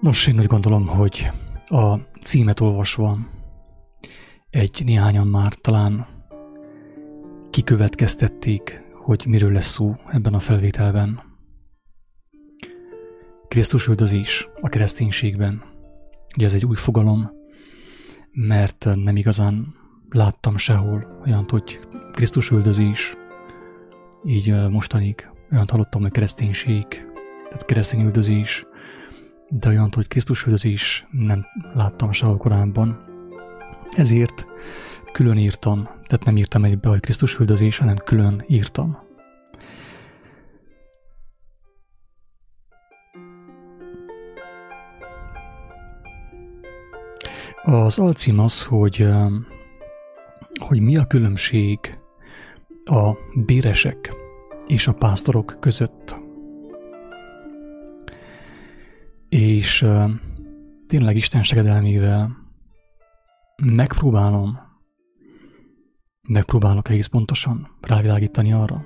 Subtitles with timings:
[0.00, 1.30] Nos, én úgy gondolom, hogy
[1.64, 3.18] a címet olvasva
[4.50, 6.06] egy néhányan már talán
[7.50, 11.20] kikövetkeztették, hogy miről lesz szó ebben a felvételben.
[13.48, 15.62] Krisztus üldözés a kereszténységben.
[16.36, 17.30] Ugye ez egy új fogalom,
[18.30, 19.74] mert nem igazán
[20.08, 21.80] láttam sehol olyan, hogy
[22.12, 23.16] Krisztus üldözés,
[24.24, 26.86] így mostanig olyan hallottam, hogy kereszténység,
[27.44, 28.66] tehát keresztény üldözés,
[29.48, 31.44] de olyan, hogy Krisztus üldözés nem
[31.74, 33.04] láttam sehol korábban.
[33.94, 34.46] Ezért
[35.12, 38.98] külön írtam, tehát nem írtam egybe, hogy Krisztus üldözés, hanem külön írtam.
[47.62, 49.08] Az alcím az, hogy,
[50.60, 51.78] hogy mi a különbség
[52.84, 54.14] a béresek
[54.66, 56.27] és a pásztorok között.
[59.28, 59.86] És
[60.86, 62.36] tényleg Isten segedelmével
[63.62, 64.58] megpróbálom,
[66.28, 68.84] megpróbálok egész pontosan rávilágítani arra,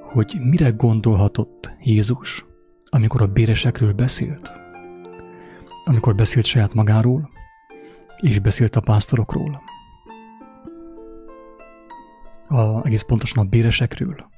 [0.00, 2.44] hogy mire gondolhatott Jézus,
[2.84, 4.52] amikor a béresekről beszélt,
[5.84, 7.30] amikor beszélt saját magáról,
[8.20, 9.62] és beszélt a pásztorokról.
[12.48, 14.34] A, egész pontosan a béresekről.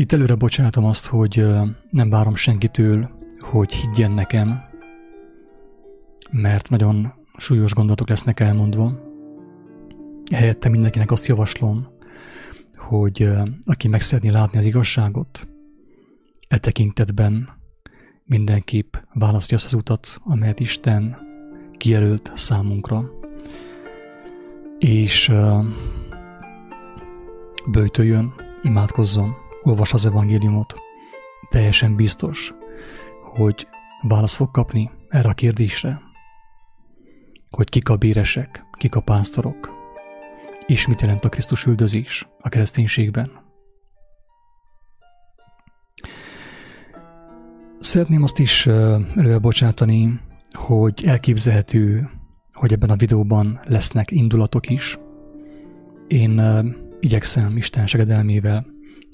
[0.00, 1.46] Itt előre bocsátom azt, hogy
[1.90, 4.60] nem várom senkitől, hogy higgyen nekem,
[6.30, 9.00] mert nagyon súlyos gondolatok lesznek elmondva.
[10.32, 11.88] Helyette mindenkinek azt javaslom,
[12.74, 13.28] hogy
[13.64, 15.48] aki meg szeretné látni az igazságot,
[16.48, 17.48] e tekintetben
[18.24, 21.16] mindenképp választja azt az utat, amelyet Isten
[21.72, 23.10] kijelölt számunkra,
[24.78, 25.32] és
[27.70, 30.74] bőjtöljön, imádkozzon, olvas az evangéliumot,
[31.48, 32.54] teljesen biztos,
[33.34, 33.68] hogy
[34.02, 36.00] választ fog kapni erre a kérdésre,
[37.50, 39.70] hogy kik a béresek, kik a pásztorok,
[40.66, 43.30] és mit jelent a Krisztus üldözés a kereszténységben.
[47.80, 50.20] Szeretném azt is előre bocsátani,
[50.52, 52.10] hogy elképzelhető,
[52.52, 54.98] hogy ebben a videóban lesznek indulatok is.
[56.06, 56.40] Én
[57.00, 58.66] igyekszem Isten segedelmével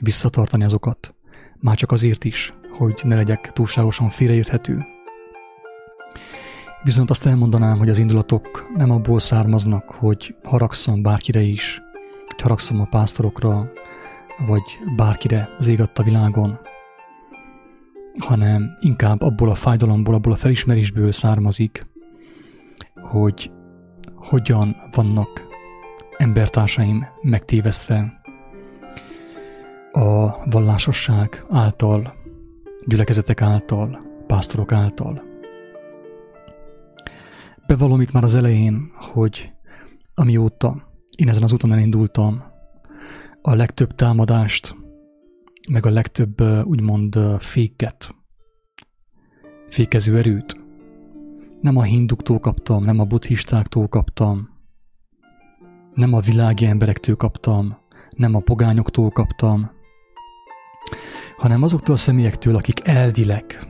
[0.03, 1.15] visszatartani azokat,
[1.61, 4.85] már csak azért is, hogy ne legyek túlságosan félreérthető.
[6.83, 11.83] Viszont azt elmondanám, hogy az indulatok nem abból származnak, hogy haragszom bárkire is,
[12.27, 13.73] hogy haragszom a pásztorokra,
[14.47, 16.59] vagy bárkire az ég a világon,
[18.19, 21.87] hanem inkább abból a fájdalomból, abból a felismerésből származik,
[22.95, 23.51] hogy
[24.15, 25.47] hogyan vannak
[26.17, 28.21] embertársaim megtévesztve
[29.97, 32.15] a vallásosság által,
[32.85, 35.23] gyülekezetek által, pásztorok által.
[37.67, 39.53] Bevallom itt már az elején, hogy
[40.15, 42.43] amióta én ezen az úton elindultam,
[43.43, 44.77] a legtöbb támadást,
[45.71, 48.15] meg a legtöbb úgymond féket,
[49.69, 50.61] fékező erőt
[51.61, 54.49] nem a hinduktól kaptam, nem a buddhistáktól kaptam,
[55.95, 57.79] nem a világi emberektől kaptam,
[58.11, 59.75] nem a pogányoktól kaptam,
[61.37, 63.69] hanem azoktól a személyektől, akik elvileg,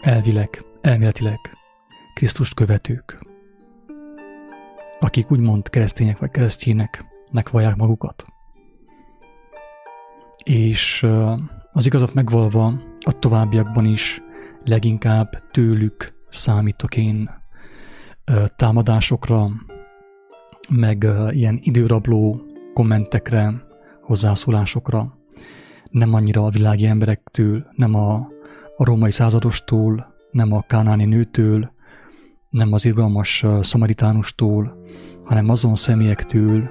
[0.00, 1.38] elvileg, elméletileg
[2.14, 3.18] Krisztust követők,
[5.00, 8.24] akik úgymond keresztények vagy keresztényeknek vallják magukat.
[10.44, 11.06] És
[11.72, 12.66] az igazat megvalva
[13.00, 14.22] a továbbiakban is
[14.64, 17.30] leginkább tőlük számítok én
[18.56, 19.48] támadásokra,
[20.68, 22.40] meg ilyen időrabló
[22.74, 23.66] kommentekre,
[24.00, 25.18] hozzászólásokra,
[25.96, 28.14] nem annyira a világi emberektől, nem a,
[28.76, 31.72] a római századostól, nem a kánáni nőtől,
[32.50, 34.76] nem az irgalmas szamaritánustól,
[35.22, 36.70] hanem azon személyektől,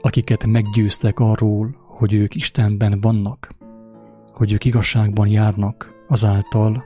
[0.00, 3.54] akiket meggyőztek arról, hogy ők Istenben vannak,
[4.32, 6.84] hogy ők igazságban járnak azáltal,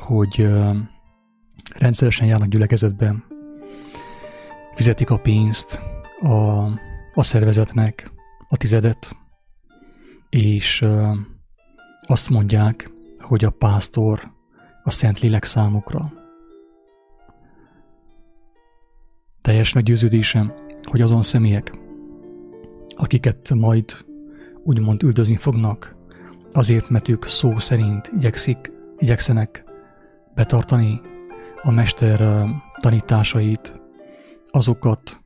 [0.00, 0.48] hogy
[1.78, 3.24] rendszeresen járnak gyülekezetben,
[4.74, 5.80] fizetik a pénzt
[6.20, 6.64] a,
[7.12, 8.10] a szervezetnek,
[8.48, 9.16] a tizedet,
[10.36, 10.84] és
[12.00, 14.32] azt mondják, hogy a pásztor
[14.84, 16.12] a Szent Lélek számukra.
[19.40, 20.52] Teljes meggyőződésem,
[20.82, 21.78] hogy azon személyek,
[22.96, 23.84] akiket majd
[24.64, 25.96] úgymond üldözni fognak,
[26.50, 29.64] azért, mert ők szó szerint igyekszik, igyekszenek
[30.34, 31.00] betartani
[31.62, 32.46] a mester
[32.80, 33.80] tanításait,
[34.46, 35.20] azokat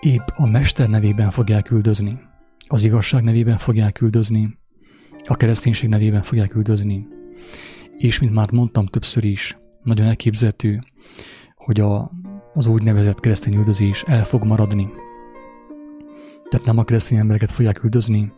[0.00, 2.28] épp a mester nevében fogják üldözni
[2.72, 4.58] az igazság nevében fogják üldözni,
[5.24, 7.06] a kereszténység nevében fogják üldözni.
[7.96, 10.80] És mint már mondtam többször is, nagyon elképzelhető,
[11.54, 12.10] hogy a,
[12.54, 14.88] az úgynevezett keresztény üldözés el fog maradni.
[16.48, 18.32] Tehát nem a keresztény embereket fogják üldözni,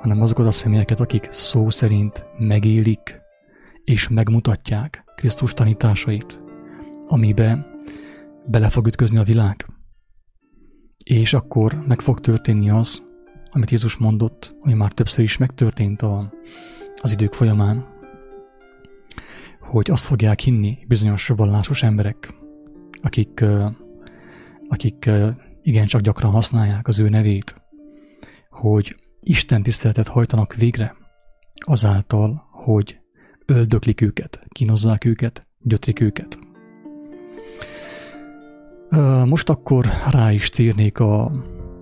[0.00, 3.20] hanem azokat a személyeket, akik szó szerint megélik
[3.84, 6.40] és megmutatják Krisztus tanításait,
[7.06, 7.66] amibe
[8.46, 9.66] bele fog ütközni a világ.
[11.04, 13.06] És akkor meg fog történni az,
[13.56, 16.32] amit Jézus mondott, ami már többször is megtörtént a,
[17.02, 17.86] az idők folyamán,
[19.60, 22.34] hogy azt fogják hinni bizonyos vallásos emberek,
[23.02, 23.44] akik,
[24.68, 25.10] akik
[25.62, 27.62] igencsak gyakran használják az ő nevét,
[28.50, 30.96] hogy Isten tiszteletet hajtanak végre
[31.58, 32.98] azáltal, hogy
[33.46, 36.38] öldöklik őket, kínozzák őket, gyötrik őket.
[39.24, 41.32] Most akkor rá is térnék a,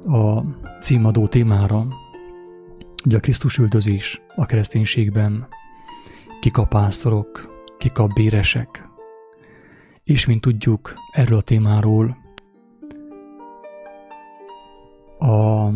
[0.06, 0.42] a
[0.80, 1.86] címadó témára,
[3.04, 5.46] ugye a Krisztus üldözés a kereszténységben,
[6.40, 8.88] kik a pásztorok, kik a béresek.
[10.04, 12.16] És mint tudjuk, erről a témáról
[15.18, 15.68] a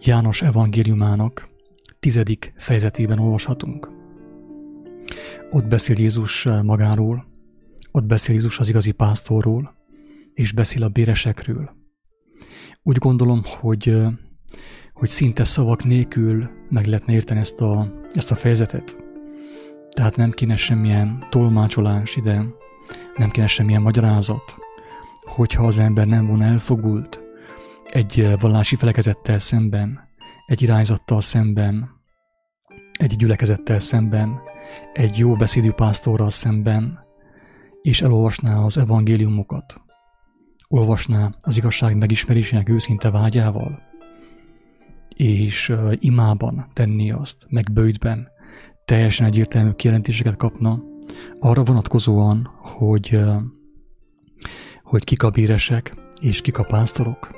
[0.00, 1.48] János evangéliumának
[2.00, 3.90] tizedik fejezetében olvashatunk.
[5.50, 7.27] Ott beszél Jézus magáról,
[7.98, 9.74] ott beszél Jézus az igazi pásztorról,
[10.34, 11.70] és beszél a béresekről.
[12.82, 13.96] Úgy gondolom, hogy,
[14.92, 18.96] hogy szinte szavak nélkül meg lehetne érteni ezt a, ezt a fejezetet.
[19.90, 22.44] Tehát nem kéne semmilyen tolmácsolás ide,
[23.16, 24.56] nem kéne semmilyen magyarázat,
[25.24, 27.20] hogyha az ember nem volna elfogult
[27.84, 30.00] egy vallási felekezettel szemben,
[30.46, 31.90] egy irányzattal szemben,
[32.92, 34.40] egy gyülekezettel szemben,
[34.92, 37.06] egy jó beszédű pásztorral szemben,
[37.82, 39.80] és elolvasná az evangéliumokat,
[40.68, 43.82] olvasná az igazság megismerésének őszinte vágyával,
[45.16, 48.28] és imában tenni azt, meg bőjtben,
[48.84, 50.82] teljesen egyértelmű kijelentéseket kapna,
[51.40, 53.20] arra vonatkozóan, hogy,
[54.82, 57.30] hogy kik a bíresek és kik a pásztorok.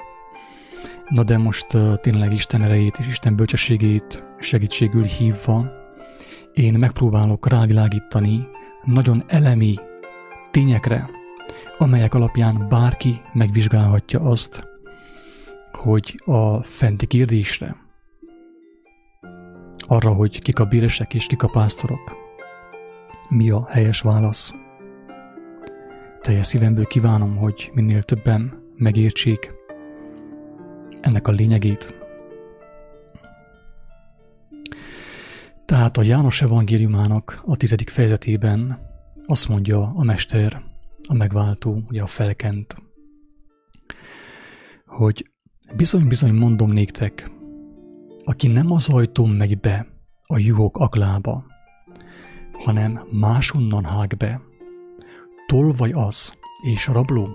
[1.09, 1.67] Na de most
[2.01, 5.79] tényleg Isten erejét és Isten bölcsességét segítségül hívva,
[6.53, 8.49] én megpróbálok rávilágítani
[8.85, 9.75] nagyon elemi
[10.51, 11.11] tényekre,
[11.79, 14.69] amelyek alapján bárki megvizsgálhatja azt,
[15.73, 17.77] hogy a fenti kérdésre,
[19.79, 22.17] arra, hogy kik a bíresek és kik a pásztorok,
[23.29, 24.55] mi a helyes válasz.
[26.21, 29.51] Teljes szívemből kívánom, hogy minél többen megértsék
[31.01, 31.95] ennek a lényegét.
[35.65, 38.79] Tehát a János evangéliumának a tizedik fejezetében
[39.31, 40.63] azt mondja a mester,
[41.09, 42.77] a megváltó, ugye a felkent,
[44.87, 45.31] hogy
[45.77, 47.31] bizony-bizony mondom néktek,
[48.25, 49.87] aki nem az ajtón megy be
[50.27, 51.45] a juhok aklába,
[52.53, 54.41] hanem máshonnan hág be,
[55.47, 57.29] tolvaj az és rabló.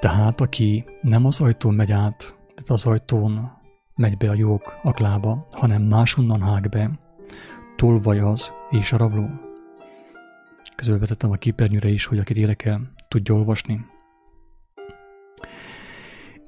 [0.00, 3.60] Tehát aki nem az ajtón megy át, tehát az ajtón
[3.96, 6.90] megy be a jók aklába, hanem máshonnan hág be,
[7.76, 9.26] tolvaj az és a rabló.
[10.76, 13.86] Közölvetettem a képernyőre is, hogy akit érdekel, tudja olvasni.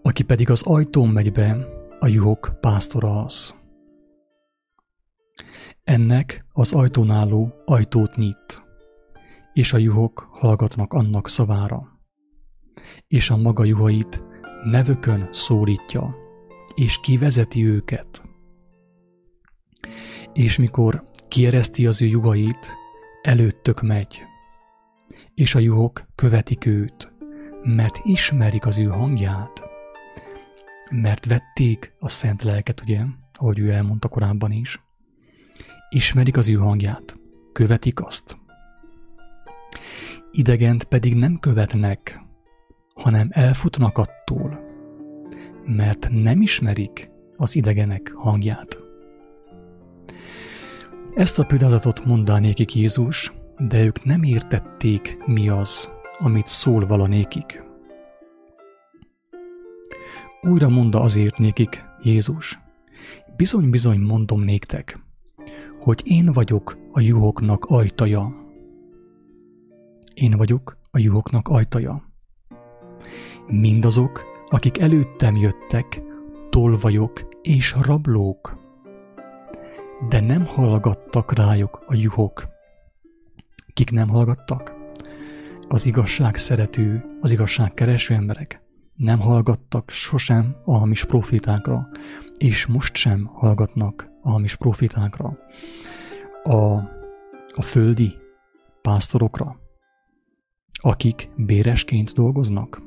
[0.03, 1.57] Aki pedig az ajtón megy be,
[2.01, 3.55] a juhok pásztora az.
[5.85, 8.63] Ennek az ajtón álló ajtót nyit,
[9.53, 12.01] és a juhok hallgatnak annak szavára,
[13.07, 14.23] és a maga juhait
[14.65, 16.24] nevökön szólítja,
[16.75, 18.23] és kivezeti őket.
[20.33, 22.73] És mikor kiereszti az ő juhait,
[23.23, 24.23] előttök megy,
[25.35, 27.13] és a juhok követik őt,
[27.63, 29.63] mert ismerik az ő hangját,
[30.93, 33.01] mert vették a szent lelket, ugye,
[33.33, 34.83] ahogy ő elmondta korábban is.
[35.89, 37.17] Ismerik az ő hangját,
[37.53, 38.37] követik azt.
[40.31, 42.21] Idegent pedig nem követnek,
[42.95, 44.64] hanem elfutnak attól,
[45.67, 48.79] mert nem ismerik az idegenek hangját.
[51.15, 53.33] Ezt a példázatot mondanékik Jézus,
[53.69, 57.63] de ők nem értették, mi az, amit szól valanékik.
[60.41, 62.59] Újra mondta azért nékik Jézus,
[63.37, 64.99] bizony-bizony mondom néktek,
[65.81, 68.35] hogy én vagyok a juhoknak ajtaja.
[70.15, 72.13] Én vagyok a juhoknak ajtaja.
[73.47, 76.03] Mindazok, akik előttem jöttek,
[76.51, 78.63] tolvajok és rablók.
[80.09, 82.49] de nem hallgattak rájuk a juhok.
[83.73, 84.75] Kik nem hallgattak?
[85.69, 88.63] Az igazság szerető, az igazság kereső emberek
[88.97, 91.89] nem hallgattak sosem a hamis profitákra,
[92.39, 95.37] és most sem hallgatnak a hamis profitákra.
[96.43, 96.75] A,
[97.55, 98.15] a földi
[98.83, 99.57] pásztorokra,
[100.73, 102.83] akik béresként dolgoznak.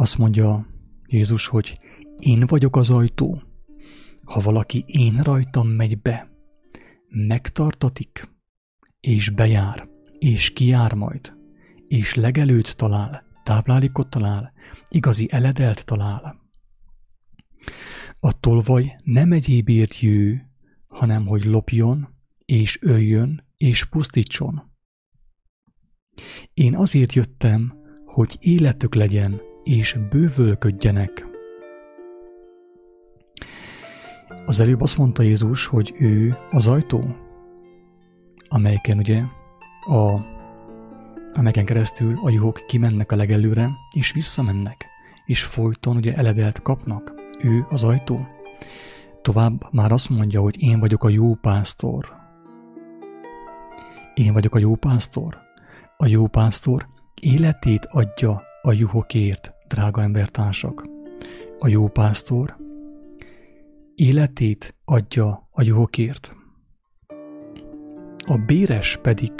[0.00, 0.66] Azt mondja
[1.06, 1.78] Jézus, hogy
[2.18, 3.42] én vagyok az ajtó.
[4.24, 6.30] Ha valaki én rajtam megy be,
[7.08, 8.28] megtartatik,
[9.00, 9.88] és bejár,
[10.18, 11.34] és kijár majd,
[11.88, 14.52] és legelőt talál, táplálékot talál,
[14.88, 16.40] igazi eledelt talál.
[18.18, 20.50] A tolvaj nem egyébért jő,
[20.86, 22.08] hanem hogy lopjon,
[22.44, 24.72] és öljön, és pusztítson.
[26.54, 31.26] Én azért jöttem, hogy életük legyen, és bővölködjenek.
[34.46, 37.16] Az előbb azt mondta Jézus, hogy ő az ajtó,
[38.48, 39.22] amelyeken ugye
[39.80, 40.20] a,
[41.32, 44.86] amelyeken keresztül a juhok kimennek a legelőre, és visszamennek,
[45.26, 47.14] és folyton ugye eledelt kapnak.
[47.42, 48.26] Ő az ajtó.
[49.22, 52.08] Tovább már azt mondja, hogy én vagyok a jó pásztor.
[54.14, 55.38] Én vagyok a jó pásztor.
[55.96, 56.86] A jó pásztor
[57.20, 60.88] életét adja a juhokért, drága embertársak.
[61.58, 62.56] A jó pásztor
[63.94, 66.34] életét adja a juhokért.
[68.26, 69.32] A béres pedig,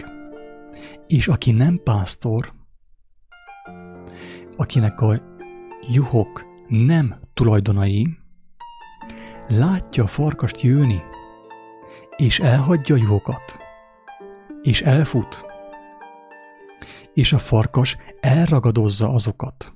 [1.06, 2.52] és aki nem pásztor,
[4.56, 5.22] akinek a
[5.88, 8.18] juhok nem tulajdonai,
[9.48, 11.00] látja a farkast jönni,
[12.16, 13.56] és elhagyja a juhokat,
[14.62, 15.49] és elfut,
[17.20, 19.72] és a farkas elragadozza azokat,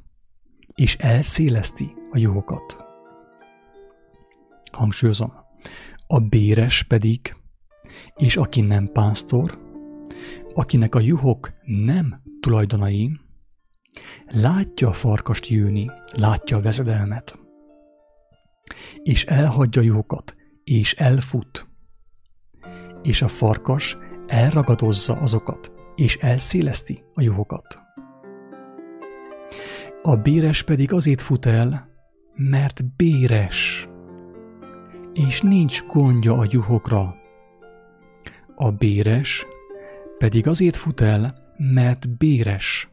[0.74, 2.76] és elszéleszti a juhokat.
[4.72, 5.32] Hangsúlyozom,
[6.06, 7.36] a béres pedig,
[8.16, 9.58] és aki nem pásztor,
[10.54, 13.20] akinek a juhok nem tulajdonai,
[14.26, 17.38] látja a farkast jönni, látja a vezedelmet,
[19.02, 20.34] és elhagyja a juhokat,
[20.64, 21.66] és elfut,
[23.02, 23.96] és a farkas
[24.26, 27.78] elragadozza azokat, és elszéleszti a juhokat.
[30.02, 31.88] A béres pedig azért fut el,
[32.34, 33.88] mert béres,
[35.12, 37.16] és nincs gondja a juhokra.
[38.54, 39.46] A béres
[40.18, 42.88] pedig azért fut el, mert béres,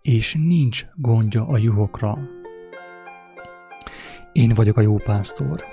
[0.00, 2.18] és nincs gondja a juhokra.
[4.32, 5.64] Én vagyok a jó pásztor,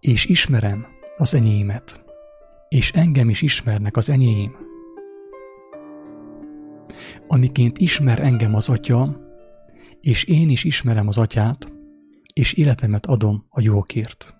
[0.00, 2.04] és ismerem az enyémet,
[2.68, 4.69] és engem is ismernek az enyém.
[7.26, 9.20] Amiként ismer engem az atya,
[10.00, 11.72] és én is ismerem az atyát,
[12.34, 14.34] és életemet adom a jókért.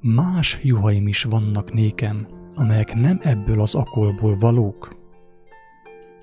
[0.00, 4.96] Más juhaim is vannak nékem, amelyek nem ebből az akolból valók.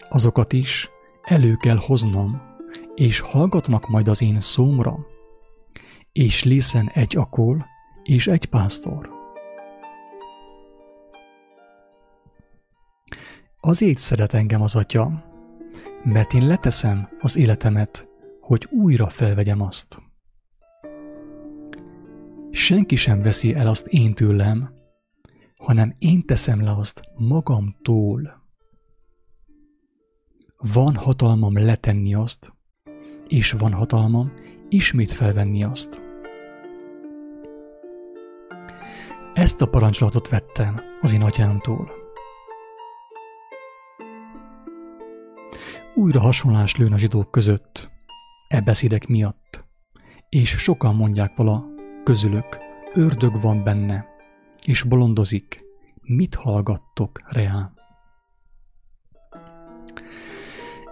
[0.10, 0.90] Azokat is
[1.22, 2.42] elő kell hoznom,
[2.96, 5.08] és hallgatnak majd az én szómra,
[6.20, 7.66] és lészen egy akol
[8.04, 9.10] és egy pásztor.
[13.60, 15.24] Azért szeret engem az atya,
[16.04, 18.08] mert én leteszem az életemet,
[18.42, 20.02] hogy újra felvegyem azt.
[22.52, 24.74] Senki sem veszi el azt én tőlem,
[25.58, 28.44] hanem én teszem le azt magamtól.
[30.74, 32.54] Van hatalmam letenni azt,
[33.28, 34.34] és van hatalmam
[34.70, 36.08] ismét felvenni azt.
[39.34, 41.92] Ezt a parancsolatot vettem az én atyámtól.
[45.96, 47.90] Újra hasonlás lőn a zsidók között,
[48.48, 49.66] e beszédek miatt,
[50.30, 51.66] és sokan mondják vala
[52.04, 52.58] közülök,
[52.94, 54.06] ördög van benne,
[54.66, 55.62] és bolondozik,
[56.02, 57.72] mit hallgattok reá?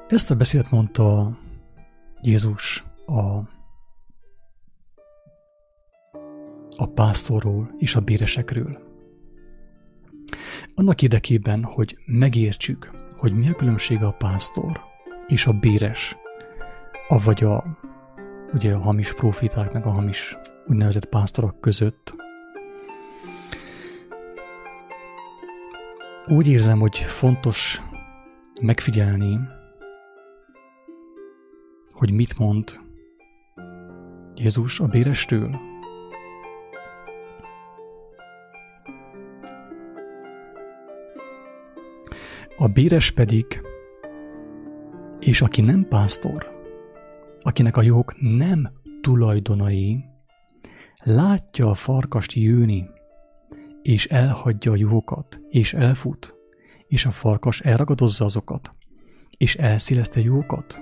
[0.07, 1.37] Ezt a beszédet mondta
[2.21, 3.39] Jézus a,
[6.77, 8.85] a pásztorról és a béresekről.
[10.75, 14.81] Annak érdekében, hogy megértsük, hogy mi a különbség a pásztor
[15.27, 16.17] és a béres,
[17.07, 17.79] avagy a,
[18.53, 20.35] ugye a hamis profiták, meg a hamis
[20.67, 22.15] úgynevezett pásztorok között.
[26.27, 27.81] Úgy érzem, hogy fontos
[28.61, 29.39] megfigyelni,
[31.91, 32.79] hogy mit mond
[34.35, 35.66] Jézus a bérestől.
[42.59, 43.61] A béres pedig,
[45.19, 46.51] És aki nem pásztor,
[47.41, 48.69] akinek a juhok nem
[49.01, 50.03] tulajdonai,
[51.03, 52.85] látja a farkast jönni,
[53.81, 56.35] és elhagyja a juhokat, és elfut,
[56.87, 58.71] és a farkas elragadozza azokat,
[59.37, 60.79] és elszéleszte juhokat.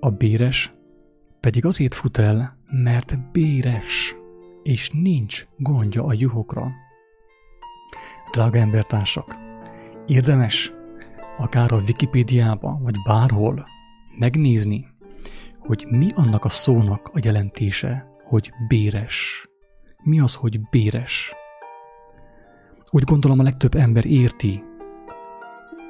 [0.00, 0.74] A béres
[1.40, 4.16] pedig azért fut el, mert béres,
[4.62, 6.70] és nincs gondja a juhokra.
[8.32, 9.36] Drága embertársak,
[10.06, 10.72] érdemes
[11.38, 13.66] akár a Wikipédiában, vagy bárhol
[14.18, 14.86] megnézni,
[15.58, 19.48] hogy mi annak a szónak a jelentése, hogy béres.
[20.02, 21.32] Mi az, hogy béres?
[22.90, 24.62] Úgy gondolom a legtöbb ember érti,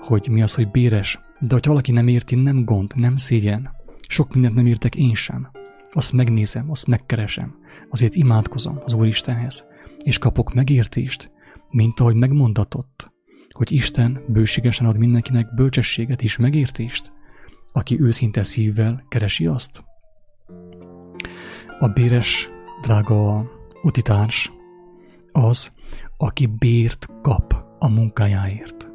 [0.00, 3.70] hogy mi az, hogy béres, de ha valaki nem érti, nem gond, nem szégyen.
[4.08, 5.50] Sok mindent nem értek én sem.
[5.92, 7.54] Azt megnézem, azt megkeresem,
[7.90, 9.64] azért imádkozom az Úristenhez,
[10.04, 11.30] és kapok megértést,
[11.73, 13.12] mint ahogy megmondatott,
[13.50, 17.12] hogy Isten bőségesen ad mindenkinek bölcsességet és megértést,
[17.73, 19.85] aki őszinte szívvel keresi azt.
[21.79, 22.50] A béres,
[22.83, 23.50] drága
[23.83, 24.52] utitárs,
[25.33, 25.73] az,
[26.17, 28.91] aki bért kap a munkájáért.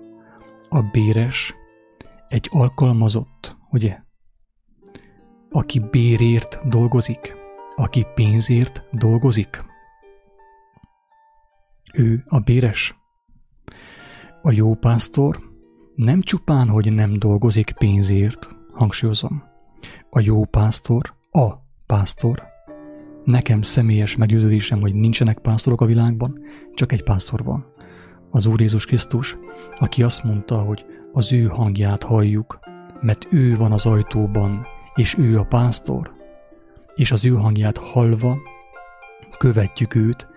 [0.70, 1.56] A béres
[2.28, 3.98] egy alkalmazott, ugye?
[5.50, 7.36] Aki bérért dolgozik,
[7.76, 9.64] aki pénzért dolgozik.
[11.98, 12.96] Ő a béres.
[14.42, 15.40] A jó pásztor
[15.96, 19.44] nem csupán, hogy nem dolgozik pénzért, hangsúlyozom.
[20.10, 21.54] A jó pásztor, a
[21.86, 22.44] pásztor.
[23.24, 26.40] Nekem személyes meggyőződésem, hogy nincsenek pásztorok a világban,
[26.74, 27.66] csak egy pásztor van.
[28.32, 29.38] Az Úr Jézus Krisztus,
[29.80, 32.60] aki azt mondta, hogy az ő hangját halljuk,
[33.02, 34.62] mert ő van az ajtóban,
[34.96, 36.16] és ő a pásztor,
[36.96, 38.38] és az ő hangját hallva
[39.38, 40.28] követjük őt,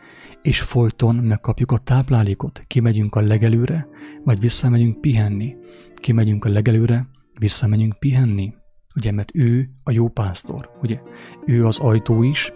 [0.42, 2.62] és folyton megkapjuk a táplálékot.
[2.66, 3.88] Kimegyünk a legelőre,
[4.24, 5.56] vagy visszamegyünk pihenni.
[5.94, 8.54] Kimegyünk a legelőre, visszamegyünk pihenni.
[8.96, 11.00] Ugye, mert ő a jó pásztor, ugye?
[11.46, 12.52] Ő az ajtó is,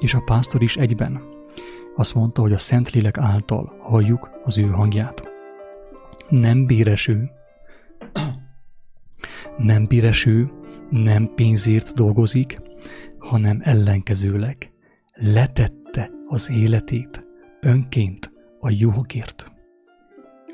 [0.00, 1.22] és a pásztor is egyben.
[1.96, 5.22] Azt mondta, hogy a Szentlélek által halljuk az ő hangját.
[6.28, 7.30] Nem béreső,
[9.56, 10.50] nem béreső,
[10.90, 12.60] nem pénzért dolgozik,
[13.18, 14.72] hanem ellenkezőleg
[15.14, 15.81] letette
[16.32, 17.24] az életét
[17.60, 19.52] önként a juhokért.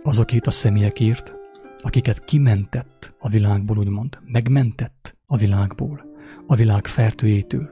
[0.03, 1.35] Azokért a személyekért,
[1.81, 6.05] akiket kimentett a világból, úgymond, megmentett a világból,
[6.47, 7.71] a világ fertőjétől.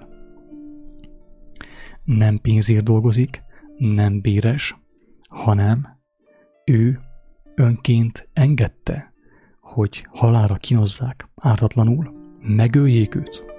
[2.05, 3.43] Nem pénzért dolgozik,
[3.77, 4.77] nem béres,
[5.29, 5.87] hanem
[6.65, 7.01] ő
[7.55, 9.13] önként engedte,
[9.61, 13.56] hogy halára kinozzák ártatlanul, megöljék őt.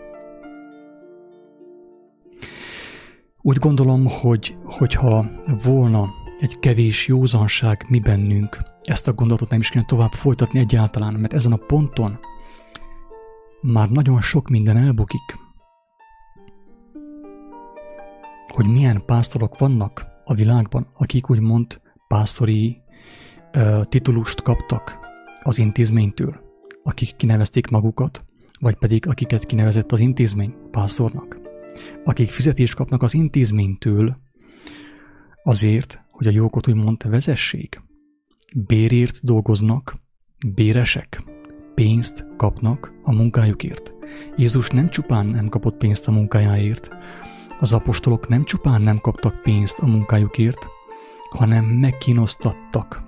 [3.42, 5.26] Úgy gondolom, hogy hogyha
[5.64, 6.06] volna
[6.40, 11.34] egy kevés józanság mi bennünk, ezt a gondolatot nem is kéne tovább folytatni egyáltalán, mert
[11.34, 12.20] ezen a ponton
[13.62, 15.38] már nagyon sok minden elbukik.
[18.48, 22.82] Hogy milyen pásztorok vannak a világban, akik úgymond pásztori
[23.56, 24.98] uh, titulust kaptak
[25.44, 26.40] az intézménytől,
[26.84, 28.26] akik kinevezték magukat,
[28.60, 31.47] vagy pedig akiket kinevezett az intézmény pásztornak,
[32.04, 34.18] akik fizetést kapnak az intézménytől
[35.44, 37.82] azért, hogy a jókot úgymond vezessék.
[38.56, 39.96] Bérért dolgoznak,
[40.56, 41.24] béresek,
[41.76, 43.94] pénzt kapnak a munkájukért.
[44.38, 46.90] Jézus nem csupán nem kapott pénzt a munkájáért,
[47.60, 50.68] az apostolok nem csupán nem kaptak pénzt a munkájukért,
[51.30, 53.04] hanem megkínosztattak.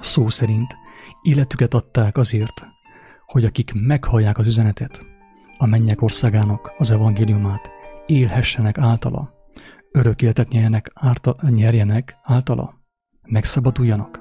[0.00, 0.76] Szó szerint
[1.22, 2.66] életüket adták azért,
[3.26, 5.06] hogy akik meghallják az üzenetet,
[5.58, 7.70] a mennyek országának az evangéliumát,
[8.06, 9.32] élhessenek általa,
[9.92, 12.74] örök életet nyerjenek, árta, nyerjenek általa,
[13.26, 14.18] megszabaduljanak.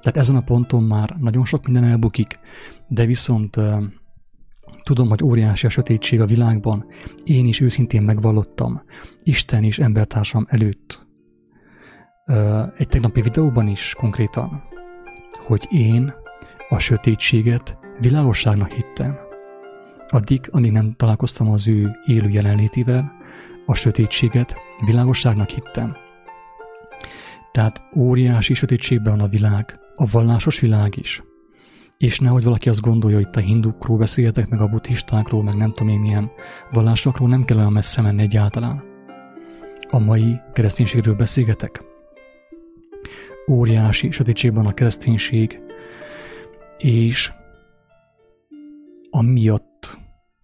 [0.00, 2.38] Tehát ezen a ponton már nagyon sok minden elbukik,
[2.88, 3.82] de viszont uh,
[4.82, 6.86] tudom, hogy óriási a sötétség a világban,
[7.24, 8.82] én is őszintén megvallottam,
[9.22, 11.06] Isten és embertársam előtt.
[12.26, 14.62] Uh, egy tegnapi videóban is konkrétan,
[15.46, 16.12] hogy én
[16.68, 19.29] a sötétséget világosságnak hittem.
[20.12, 23.12] Addig, amíg nem találkoztam az ő élő jelenlétével,
[23.66, 24.54] a sötétséget
[24.86, 25.96] világosságnak hittem.
[27.52, 31.22] Tehát óriási sötétségben van a világ, a vallásos világ is.
[31.98, 35.72] És nehogy valaki azt gondolja, hogy itt a hindukról beszéltek, meg a buddhistákról, meg nem
[35.72, 36.30] tudom én milyen
[36.70, 38.82] vallásokról, nem kell olyan messze menni egyáltalán.
[39.90, 41.84] A mai kereszténységről beszélgetek.
[43.48, 45.60] Óriási sötétségben a kereszténység,
[46.78, 47.32] és
[49.10, 49.69] amiatt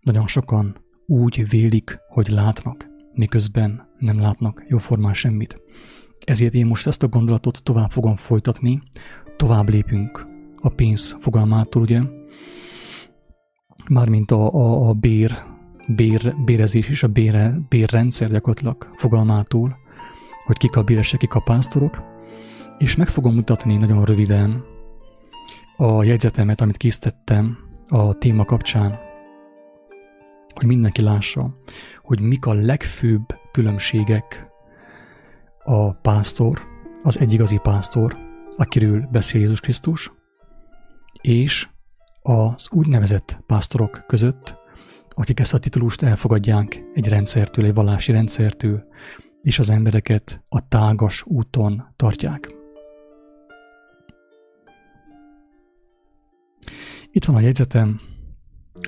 [0.07, 5.61] nagyon sokan úgy vélik, hogy látnak, miközben nem látnak jóformán semmit.
[6.25, 8.83] Ezért én most ezt a gondolatot tovább fogom folytatni,
[9.37, 12.01] tovább lépünk a pénz fogalmától, ugye,
[13.88, 15.45] mármint a, a, a bér,
[15.87, 19.77] bér, bérezés és a bére, bérrendszer gyakorlatilag fogalmától,
[20.45, 22.03] hogy kik a béresek, kik a pásztorok,
[22.79, 24.64] és meg fogom mutatni nagyon röviden
[25.77, 29.06] a jegyzetemet, amit készítettem a téma kapcsán,
[30.57, 31.59] hogy mindenki lássa,
[32.03, 34.47] hogy mik a legfőbb különbségek
[35.64, 36.61] a pásztor,
[37.03, 38.16] az egyigazi pásztor,
[38.57, 40.12] akiről beszél Jézus Krisztus,
[41.21, 41.69] és
[42.23, 44.57] az úgynevezett pásztorok között,
[45.09, 48.85] akik ezt a titulust elfogadják egy rendszertől, egy vallási rendszertől,
[49.42, 52.55] és az embereket a tágas úton tartják.
[57.11, 58.01] Itt van a jegyzetem,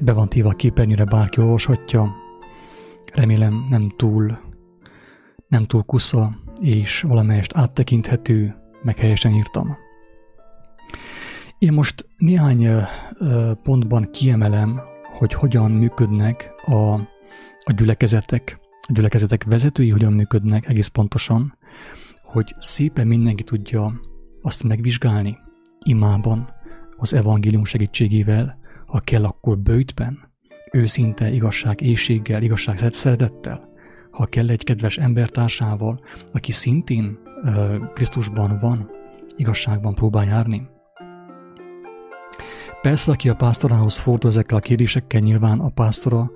[0.03, 2.17] be van téve a képernyőre, bárki olvashatja.
[3.15, 4.39] Remélem nem túl,
[5.49, 9.77] nem túl kusza, és valamelyest áttekinthető, meg helyesen írtam.
[11.59, 12.69] Én most néhány
[13.63, 14.81] pontban kiemelem,
[15.19, 16.93] hogy hogyan működnek a,
[17.65, 18.59] a gyülekezetek,
[18.89, 21.59] a gyülekezetek vezetői hogyan működnek egész pontosan,
[22.23, 24.01] hogy szépen mindenki tudja
[24.43, 25.39] azt megvizsgálni
[25.85, 26.57] imában,
[26.97, 28.58] az evangélium segítségével,
[28.89, 30.19] ha kell, akkor bőjtben,
[30.71, 33.69] őszinte igazság éjséggel, igazság szeretettel,
[34.11, 36.01] ha kell egy kedves embertársával,
[36.33, 38.91] aki szintén uh, Krisztusban van,
[39.37, 40.69] igazságban próbál járni.
[42.83, 46.31] Persze, aki a pásztorához fordul ezekkel a kérdésekkel, nyilván a pásztora,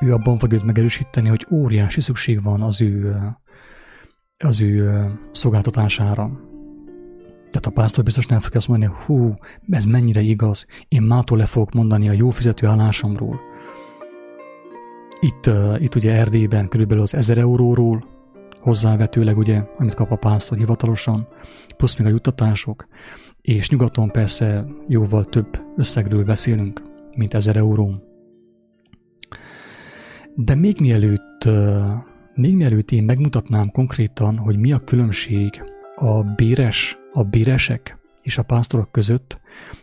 [0.00, 3.16] ő abban fog őt megerősíteni, hogy óriási szükség van az ő,
[4.38, 6.52] az ő szolgáltatására.
[7.54, 9.34] Tehát a pásztor biztos nem fogja azt mondani, hú,
[9.70, 13.40] ez mennyire igaz, én mától le fogok mondani a jó fizető állásomról.
[15.20, 18.04] Itt, uh, itt ugye Erdélyben körülbelül az 1000 euróról,
[18.60, 21.26] hozzávetőleg ugye, amit kap a pásztor hivatalosan,
[21.76, 22.86] plusz még a juttatások,
[23.40, 26.82] és nyugaton persze jóval több összegről beszélünk,
[27.16, 27.94] mint 1000 euró.
[30.34, 31.48] De még mielőtt,
[32.34, 35.62] még mielőtt én megmutatnám konkrétan, hogy mi a különbség
[35.96, 39.40] a béres, a béresek és a pásztorok között,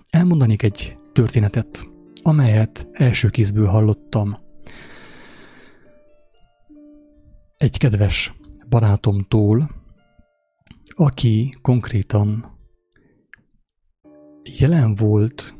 [0.09, 1.87] elmondanék egy történetet,
[2.21, 4.37] amelyet első kézből hallottam.
[7.55, 8.33] Egy kedves
[8.69, 9.69] barátomtól,
[10.95, 12.57] aki konkrétan
[14.43, 15.55] jelen volt,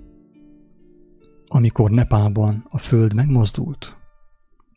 [1.48, 3.98] amikor Nepálban a föld megmozdult,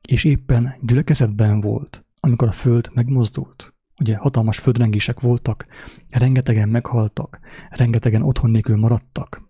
[0.09, 3.74] és éppen gyülekezetben volt, amikor a föld megmozdult.
[4.01, 5.67] Ugye hatalmas földrengések voltak,
[6.11, 9.43] rengetegen meghaltak, rengetegen otthon nélkül maradtak.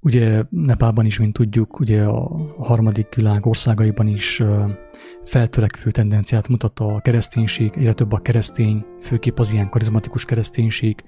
[0.00, 4.42] Ugye Nepálban is, mint tudjuk, ugye a harmadik világ országaiban is
[5.24, 11.04] feltörekvő tendenciát mutat a kereszténység, egyre több a keresztény, főképp az ilyen karizmatikus kereszténység,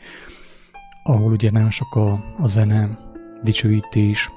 [1.03, 2.99] ahol ugye nagyon sok a, a zene,
[3.43, 4.31] dicsőítés,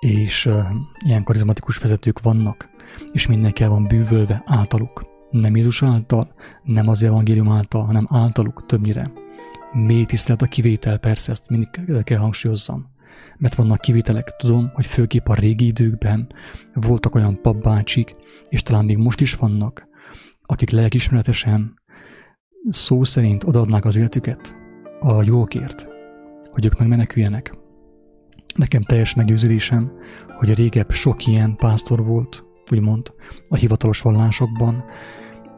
[0.00, 0.48] és
[1.06, 2.68] ilyen karizmatikus vezetők vannak,
[3.12, 5.13] és mindenki el van bűvölve általuk.
[5.40, 9.12] Nem Jézus által, nem az evangélium által, hanem általuk többnyire.
[9.72, 11.68] Mély tisztelet a kivétel, persze, ezt mindig
[12.04, 12.90] kell hangsúlyozzam.
[13.38, 16.32] Mert vannak kivételek, tudom, hogy főképp a régi időkben
[16.74, 18.16] voltak olyan papbácsik,
[18.48, 19.86] és talán még most is vannak,
[20.42, 21.74] akik lelkismeretesen
[22.70, 24.56] szó szerint odaadnák az életüket
[25.00, 25.86] a jókért,
[26.50, 27.54] hogy ők megmeneküljenek.
[28.56, 29.92] Nekem teljes meggyőződésem,
[30.38, 33.12] hogy a régebb sok ilyen pásztor volt, úgymond,
[33.48, 34.84] a hivatalos vallásokban,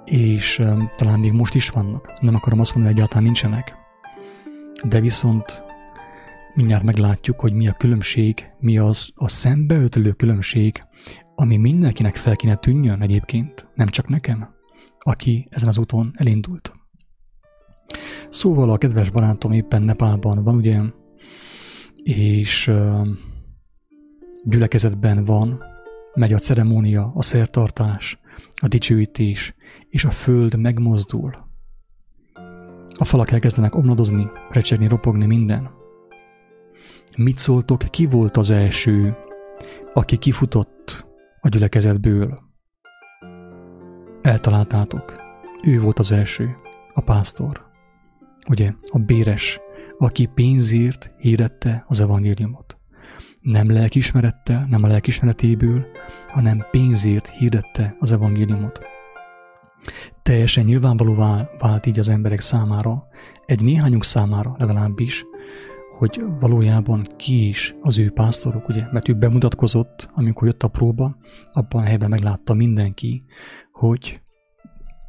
[0.07, 0.63] és
[0.97, 2.19] talán még most is vannak.
[2.21, 3.75] Nem akarom azt mondani, hogy egyáltalán nincsenek.
[4.89, 5.63] De viszont
[6.55, 10.83] mindjárt meglátjuk, hogy mi a különbség, mi az a szembeötlő különbség,
[11.35, 14.55] ami mindenkinek fel kéne tűnjön egyébként, nem csak nekem,
[14.99, 16.73] aki ezen az úton elindult.
[18.29, 20.81] Szóval a kedves barátom éppen Nepálban van, ugye,
[22.03, 22.71] és
[24.45, 25.63] gyülekezetben van,
[26.15, 28.19] megy a ceremónia, a szertartás,
[28.61, 29.55] a dicsőítés,
[29.97, 31.37] és a föld megmozdul.
[32.99, 35.71] A falak elkezdenek omladozni, recsegni, ropogni minden.
[37.17, 39.17] Mit szóltok, ki volt az első,
[39.95, 41.07] aki kifutott
[41.41, 42.39] a gyülekezetből?
[44.23, 45.15] Eltaláltátok.
[45.63, 46.57] Ő volt az első,
[46.95, 47.65] a pásztor
[48.49, 49.61] ugye a béres,
[49.99, 52.77] aki pénzért hirdette az evangéliumot.
[53.41, 55.87] Nem lelkismerettel, nem a lelkismeretéből,
[56.29, 58.96] hanem pénzért hirdette az evangéliumot.
[60.27, 63.09] Teljesen nyilvánvalóvá vált így az emberek számára,
[63.45, 65.25] egy néhányunk számára legalábbis,
[65.99, 71.17] hogy valójában ki is az ő pásztorok, ugye, mert ő bemutatkozott, amikor jött a próba,
[71.53, 73.25] abban a helyben meglátta mindenki,
[73.73, 74.21] hogy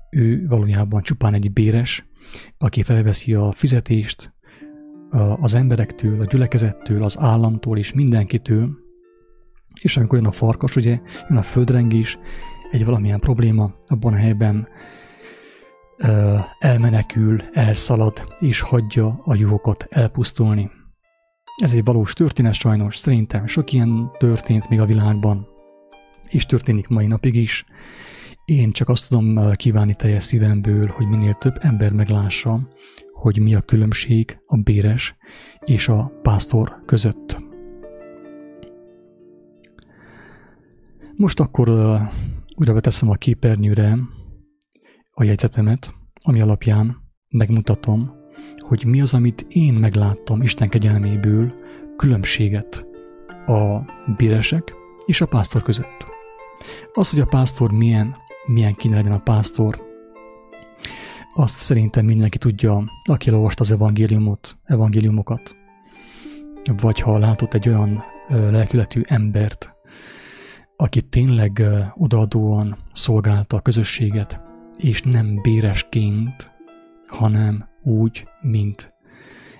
[0.09, 2.05] ő valójában csupán egy béres,
[2.57, 4.33] aki felveszi a fizetést,
[5.39, 8.69] az emberektől, a gyülekezettől, az államtól és mindenkitől,
[9.81, 10.99] és amikor jön a farkas, ugye,
[11.29, 12.19] jön a földrengés,
[12.71, 14.67] egy valamilyen probléma, abban a helyben
[16.59, 20.71] elmenekül, elszalad, és hagyja a juhokat elpusztulni.
[21.61, 25.47] Ez egy valós történet sajnos, szerintem sok ilyen történt még a világban,
[26.27, 27.65] és történik mai napig is.
[28.45, 32.67] Én csak azt tudom kívánni teljes szívemből, hogy minél több ember meglássa,
[33.13, 35.15] hogy mi a különbség a béres
[35.59, 37.37] és a pásztor között.
[41.15, 41.69] Most akkor
[42.55, 43.97] újra beteszem a képernyőre
[45.19, 46.97] a jegyzetemet, ami alapján
[47.29, 48.11] megmutatom,
[48.57, 51.53] hogy mi az, amit én megláttam Isten kegyelméből
[51.95, 52.85] különbséget
[53.47, 53.79] a
[54.17, 54.73] béresek
[55.05, 56.07] és a pásztor között.
[56.93, 59.85] Az, hogy a pásztor milyen, milyen kéne legyen a pásztor,
[61.33, 65.55] azt szerintem mindenki tudja, aki olvasta az evangéliumot, evangéliumokat,
[66.77, 69.75] vagy ha látott egy olyan lelkületű embert,
[70.75, 74.45] aki tényleg odaadóan szolgálta a közösséget,
[74.77, 76.51] és nem béresként,
[77.07, 78.93] hanem úgy, mint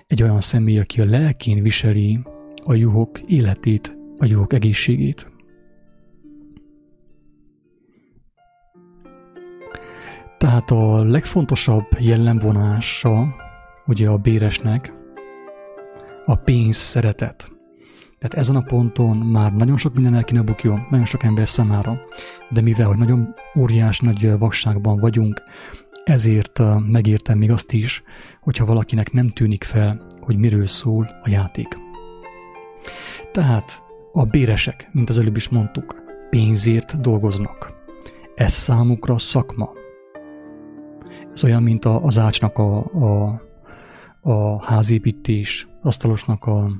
[0.06, 2.18] egy olyan személy, aki a lelkén viseli
[2.64, 5.30] a juhok életét, a juhok egészségét.
[10.38, 13.34] Tehát a legfontosabb jellemvonása
[13.86, 14.92] ugye a béresnek
[16.26, 17.57] a pénz szeretet.
[18.18, 22.00] Tehát ezen a ponton már nagyon sok minden el kéne bukjon, nagyon sok ember számára,
[22.50, 25.42] de mivel, hogy nagyon óriás nagy vakságban vagyunk,
[26.04, 28.02] ezért megértem még azt is,
[28.40, 31.68] hogyha valakinek nem tűnik fel, hogy miről szól a játék.
[33.32, 37.72] Tehát a béresek, mint az előbb is mondtuk, pénzért dolgoznak.
[38.34, 39.72] Ez számukra szakma.
[41.32, 43.40] Ez olyan, mint az ácsnak a, a,
[44.20, 46.70] a házépítés, asztalosnak a,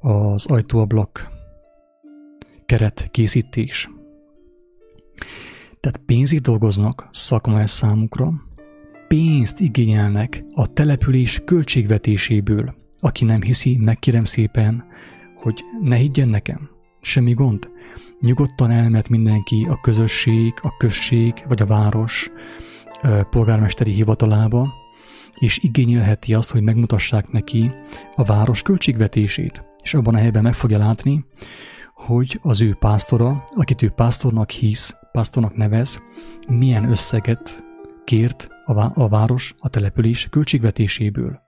[0.00, 1.28] az ajtóablak
[2.66, 3.90] keret készítés.
[5.80, 8.32] Tehát pénzig dolgoznak, szakma ez számukra,
[9.08, 12.74] pénzt igényelnek a település költségvetéséből.
[12.98, 14.84] Aki nem hiszi, megkérem szépen,
[15.34, 16.70] hogy ne higgyen nekem.
[17.00, 17.68] Semmi gond.
[18.20, 22.30] Nyugodtan elmet mindenki a közösség, a község vagy a város
[23.30, 24.68] polgármesteri hivatalába,
[25.38, 27.70] és igényelheti azt, hogy megmutassák neki
[28.14, 29.69] a város költségvetését.
[29.82, 31.24] És abban a helyben meg fogja látni,
[31.94, 36.00] hogy az ő pásztora, akit ő pásztornak hisz, pásztornak nevez,
[36.48, 37.64] milyen összeget
[38.04, 41.40] kért a, a város a település költségvetéséből.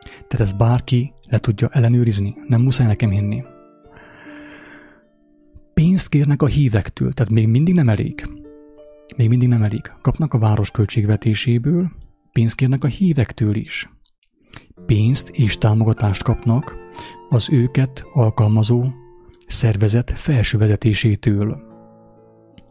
[0.00, 3.42] Tehát ez bárki le tudja ellenőrizni, nem muszáj nekem hinni.
[5.74, 8.28] Pénzt kérnek a hívektől, tehát még mindig nem elég.
[9.16, 9.92] Még mindig nem elég.
[10.02, 11.90] Kapnak a város költségvetéséből,
[12.32, 13.88] pénzt kérnek a hívektől is.
[14.86, 16.74] Pénzt és támogatást kapnak
[17.28, 18.84] az őket alkalmazó
[19.46, 21.62] szervezet felső vezetésétől.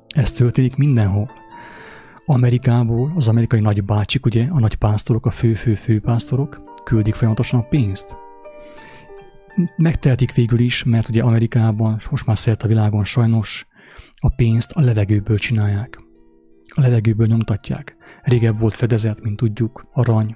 [0.07, 1.29] Ez történik mindenhol.
[2.25, 8.15] Amerikából az amerikai nagybácsik, ugye, a nagypásztorok, a fő-fő-főpásztorok küldik folyamatosan a pénzt.
[9.75, 13.67] Megtehetik végül is, mert ugye Amerikában, most már szerte a világon sajnos
[14.19, 15.99] a pénzt a levegőből csinálják.
[16.75, 17.95] A levegőből nyomtatják.
[18.21, 20.35] Régebb volt fedezet, mint tudjuk, arany.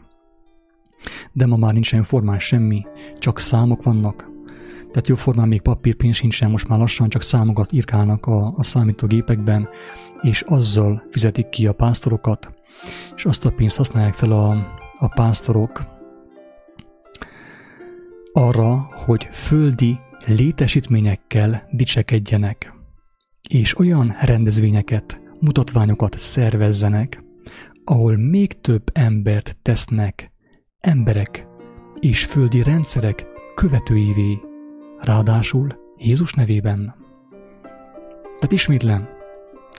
[1.32, 2.84] De ma már nincsen formán semmi,
[3.20, 4.32] csak számok vannak.
[4.78, 9.68] Tehát jóformán még papírpénz sincsen, most már lassan csak számokat írkálnak a, a számítógépekben,
[10.22, 12.54] és azzal fizetik ki a pásztorokat,
[13.16, 14.50] és azt a pénzt használják fel a,
[15.00, 15.92] a pásztorok
[18.34, 22.74] arra, hogy földi létesítményekkel dicsekedjenek,
[23.50, 27.24] és olyan rendezvényeket, mutatványokat szervezzenek,
[27.84, 30.33] ahol még több embert tesznek
[30.84, 31.48] emberek
[32.00, 34.40] és földi rendszerek követőivé,
[35.00, 36.96] ráadásul Jézus nevében.
[38.24, 39.10] Tehát ismétlen,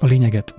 [0.00, 0.54] a lényeget.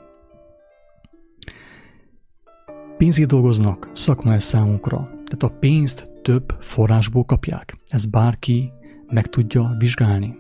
[2.98, 4.98] Pénzért dolgoznak, szakma ez számunkra.
[4.98, 7.78] Tehát a pénzt több forrásból kapják.
[7.88, 8.72] Ez bárki
[9.08, 10.36] meg tudja vizsgálni.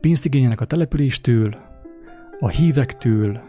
[0.00, 1.56] Pénzt igényelnek a településtől,
[2.40, 3.40] a hívektől,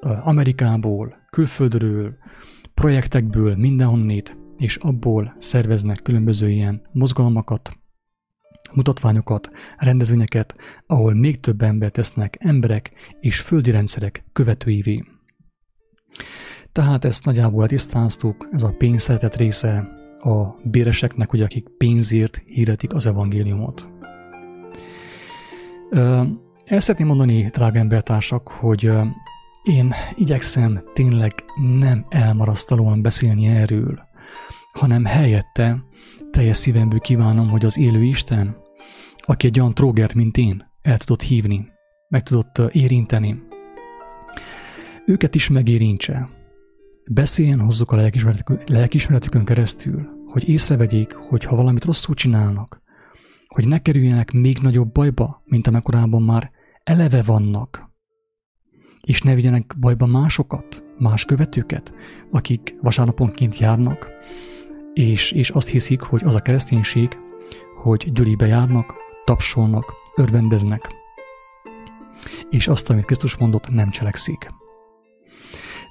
[0.00, 2.16] Amerikából, külföldről,
[2.74, 7.78] projektekből, mindenhonnét, és abból szerveznek különböző ilyen mozgalmakat,
[8.72, 10.54] mutatványokat, rendezvényeket,
[10.86, 15.04] ahol még több ember tesznek emberek és földi rendszerek követőivé.
[16.72, 19.88] Tehát ezt nagyjából tisztáztuk, ez a pénzszeretet része
[20.20, 23.88] a béreseknek, ugye, akik pénzért hirdetik az evangéliumot.
[26.64, 28.90] El szeretném mondani, drága embertársak, hogy
[29.62, 31.32] én igyekszem tényleg
[31.78, 34.10] nem elmarasztalóan beszélni erről,
[34.72, 35.84] hanem helyette
[36.30, 38.56] teljes szívemből kívánom, hogy az élő Isten,
[39.16, 41.68] aki egy olyan trógert, mint én, el tudott hívni,
[42.08, 43.42] meg tudott érinteni,
[45.06, 46.28] őket is megérintse.
[47.10, 48.10] Beszéljen hozzuk a
[48.66, 52.82] lelkismeretükön keresztül, hogy észrevegyék, hogy ha valamit rosszul csinálnak,
[53.46, 56.50] hogy ne kerüljenek még nagyobb bajba, mint amekkorában már
[56.84, 57.90] eleve vannak,
[59.00, 61.92] és ne vigyenek bajba másokat, más követőket,
[62.30, 64.10] akik vasárnaponként járnak,
[64.94, 67.18] és, és azt hiszik, hogy az a kereszténység,
[67.82, 70.94] hogy gyölibe járnak, tapsolnak, örvendeznek,
[72.50, 74.50] és azt, amit Krisztus mondott, nem cselekszik.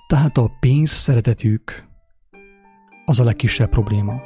[0.07, 1.89] Tehát a pénz szeretetük
[3.05, 4.21] az a legkisebb probléma.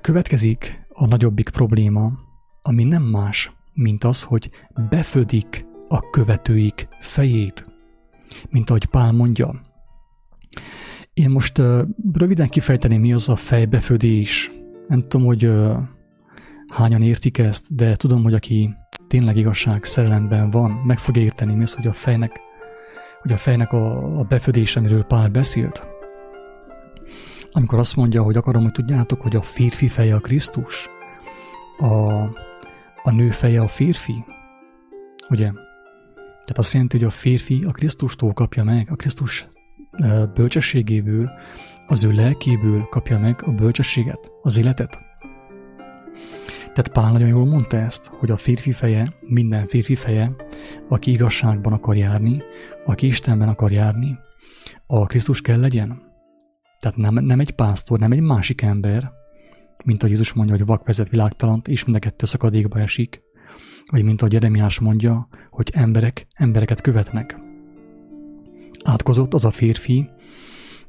[0.00, 2.12] Következik a nagyobbik probléma,
[2.62, 4.50] ami nem más, mint az, hogy
[4.88, 7.66] befödik a követőik fejét.
[8.48, 9.60] Mint ahogy Pál mondja.
[11.14, 14.50] Én most uh, röviden kifejteném, mi az a fejbefödés.
[14.88, 15.76] Nem tudom, hogy uh,
[16.68, 18.74] hányan értik ezt, de tudom, hogy aki
[19.06, 22.40] tényleg igazság szerelemben van, meg fogja érteni mi az, hogy a fejnek,
[23.22, 25.86] hogy a fejnek a, a befödése, amiről Pál beszélt.
[27.50, 30.88] Amikor azt mondja, hogy akarom, hogy tudjátok, hogy a férfi feje a Krisztus,
[31.78, 32.22] a,
[33.02, 34.24] a nő feje a férfi,
[35.28, 35.50] ugye?
[36.14, 39.46] Tehát azt jelenti, hogy a férfi a Krisztustól kapja meg, a Krisztus
[40.34, 41.30] bölcsességéből,
[41.86, 44.98] az ő lelkéből kapja meg a bölcsességet, az életet.
[46.74, 50.34] Tehát Pál nagyon jól mondta ezt, hogy a férfi feje, minden férfi feje,
[50.88, 52.42] aki igazságban akar járni,
[52.84, 54.18] aki Istenben akar járni,
[54.86, 56.02] a Krisztus kell legyen.
[56.78, 59.10] Tehát nem, nem egy pásztor, nem egy másik ember,
[59.84, 63.22] mint a Jézus mondja, hogy vak vezet világtalant, és mind a kettő szakadékba esik.
[63.90, 67.49] Vagy mint a Jeremiás mondja, hogy emberek embereket követnek.
[68.84, 70.10] Átkozott az a férfi,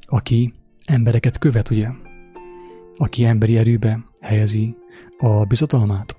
[0.02, 0.54] aki
[0.86, 1.88] embereket követ, ugye?
[2.98, 4.76] Aki emberi erőbe helyezi
[5.18, 6.16] a bizatalmát.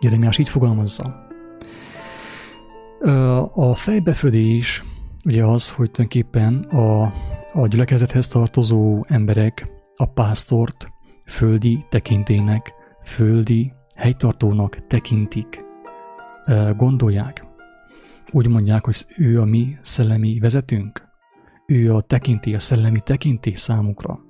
[0.00, 1.26] Jeremiás így fogalmazza.
[3.54, 4.84] A fejbefödés
[5.24, 7.02] ugye az, hogy tulajdonképpen a,
[7.52, 10.88] a gyülekezethez tartozó emberek a pásztort
[11.24, 12.72] földi tekintének,
[13.04, 15.64] földi helytartónak tekintik,
[16.76, 17.45] gondolják.
[18.32, 21.08] Úgy mondják, hogy ő a mi szellemi vezetőnk,
[21.66, 24.20] ő a tekinté, a szellemi tekinté számukra.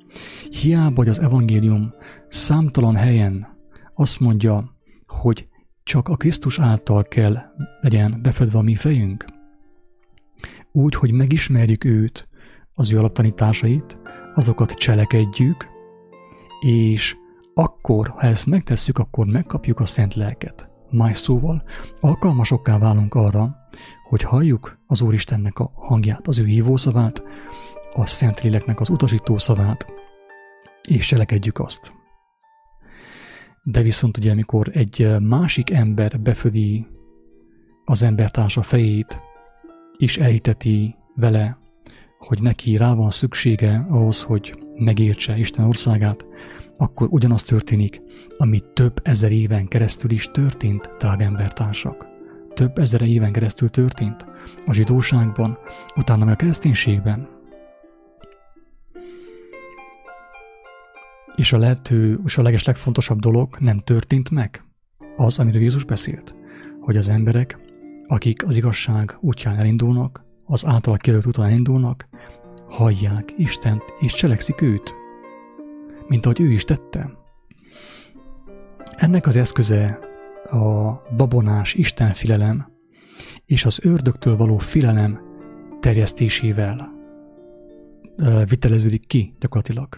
[0.50, 1.94] Hiába, hogy az evangélium
[2.28, 3.46] számtalan helyen
[3.94, 4.74] azt mondja,
[5.06, 5.48] hogy
[5.82, 7.36] csak a Krisztus által kell
[7.80, 9.24] legyen befedve a mi fejünk.
[10.72, 12.28] Úgy, hogy megismerjük őt,
[12.74, 13.98] az ő alaptanításait,
[14.34, 15.66] azokat cselekedjük,
[16.60, 17.16] és
[17.54, 20.65] akkor, ha ezt megtesszük, akkor megkapjuk a szent lelket.
[20.90, 21.62] Más szóval
[22.00, 23.56] alkalmasokká válunk arra,
[24.08, 27.22] hogy halljuk az Úristennek a hangját, az ő hívószavát,
[27.94, 29.86] a Szentléleknek az utasító szavát,
[30.88, 31.92] és cselekedjük azt.
[33.62, 36.86] De viszont ugye, amikor egy másik ember befödi
[37.84, 39.20] az embertársa fejét,
[39.96, 41.58] és elhiteti vele,
[42.18, 46.26] hogy neki rá van szüksége ahhoz, hogy megértse Isten országát,
[46.76, 48.00] akkor ugyanaz történik,
[48.38, 52.06] ami több ezer éven keresztül is történt, drága embertársak.
[52.54, 54.26] Több ezer éven keresztül történt
[54.66, 55.58] a zsidóságban,
[55.96, 57.28] utána meg a kereszténységben.
[61.36, 64.64] És a lehető, és a leges legfontosabb dolog nem történt meg.
[65.16, 66.34] Az, amiről Jézus beszélt,
[66.80, 67.58] hogy az emberek,
[68.06, 72.08] akik az igazság útján elindulnak, az által kijelölt úton elindulnak,
[72.68, 74.94] hallják Istent és cselekszik őt,
[76.08, 77.10] mint ahogy ő is tette.
[78.94, 79.98] Ennek az eszköze
[80.50, 82.74] a babonás istenfilelem
[83.44, 85.20] és az ördögtől való filelem
[85.80, 86.94] terjesztésével
[88.48, 89.88] viteleződik ki gyakorlatilag.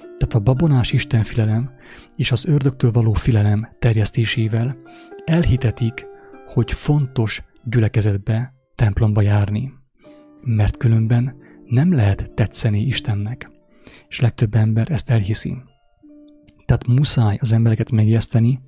[0.00, 1.70] Tehát a babonás istenfilelem
[2.16, 4.76] és az ördögtől való filelem terjesztésével
[5.24, 6.06] elhitetik,
[6.46, 9.72] hogy fontos gyülekezetbe, templomba járni,
[10.40, 13.53] mert különben nem lehet tetszeni Istennek
[14.08, 15.56] és legtöbb ember ezt elhiszi.
[16.64, 18.60] Tehát muszáj az embereket megjeszteni,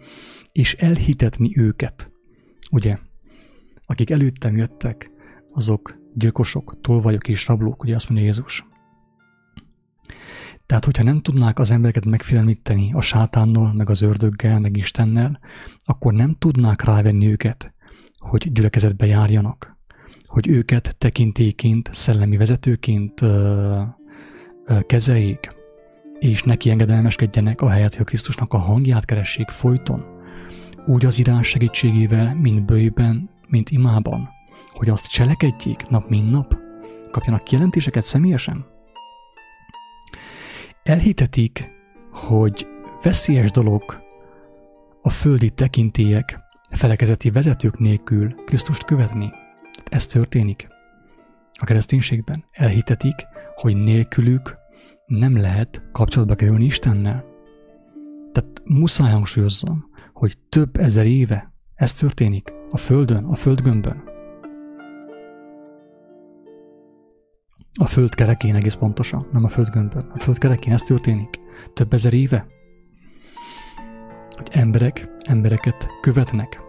[0.52, 2.10] és elhitetni őket.
[2.70, 2.98] Ugye,
[3.86, 5.10] akik előttem jöttek,
[5.52, 8.66] azok gyilkosok, tolvajok és rablók, ugye azt mondja Jézus.
[10.66, 15.40] Tehát, hogyha nem tudnák az embereket megfélemlíteni a sátánnal, meg az ördöggel, meg Istennel,
[15.78, 17.74] akkor nem tudnák rávenni őket,
[18.16, 19.76] hogy gyülekezetbe járjanak,
[20.26, 23.20] hogy őket tekintéként, szellemi vezetőként
[24.86, 25.54] kezeljék,
[26.18, 30.04] és neki engedelmeskedjenek a helyet, hogy a Krisztusnak a hangját keressék folyton,
[30.86, 34.28] úgy az írás segítségével, mint bőjben, mint imában,
[34.72, 36.56] hogy azt cselekedjék nap mint nap,
[37.10, 38.66] kapjanak kijelentéseket személyesen.
[40.82, 41.70] elhitetik,
[42.12, 42.66] hogy
[43.02, 44.02] veszélyes dolog
[45.02, 46.38] a földi tekintélyek,
[46.70, 49.30] felekezeti vezetők nélkül Krisztust követni.
[49.90, 50.66] Ez történik
[51.52, 52.44] a kereszténységben.
[52.52, 53.14] Elhitetik,
[53.56, 54.56] hogy nélkülük
[55.06, 57.24] nem lehet kapcsolatba kerülni Istennel.
[58.32, 64.02] Tehát muszáj hangsúlyozzam, hogy több ezer éve ez történik a Földön, a Földgömbön.
[67.78, 70.10] A Föld kerekén egész pontosan, nem a Földgömbön.
[70.14, 71.28] A Föld kerekén ez történik.
[71.74, 72.46] Több ezer éve.
[74.36, 76.60] Hogy emberek embereket követnek.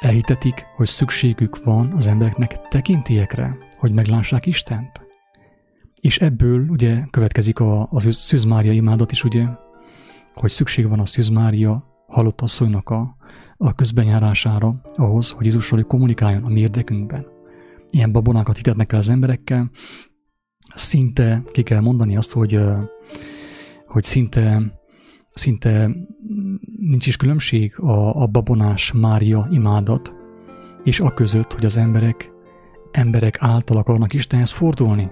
[0.00, 5.11] Elhitetik, hogy szükségük van az embereknek tekintélyekre, hogy meglássák Istent.
[6.02, 9.46] És ebből ugye következik a, a Szűz Mária imádat is, ugye,
[10.34, 13.16] hogy szükség van a Szűz Mária halott asszonynak a,
[13.56, 17.26] a közbenjárására ahhoz, hogy Jézusról kommunikáljon a mi érdekünkben.
[17.90, 19.70] Ilyen babonákat hitetnek el az emberekkel,
[20.74, 22.60] szinte ki kell mondani azt, hogy,
[23.86, 24.72] hogy szinte,
[25.32, 25.90] szinte
[26.78, 30.12] nincs is különbség a, a babonás Mária imádat,
[30.84, 32.30] és a között, hogy az emberek
[32.90, 35.10] emberek által akarnak Istenhez fordulni.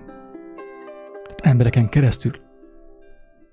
[1.47, 2.33] Embereken keresztül.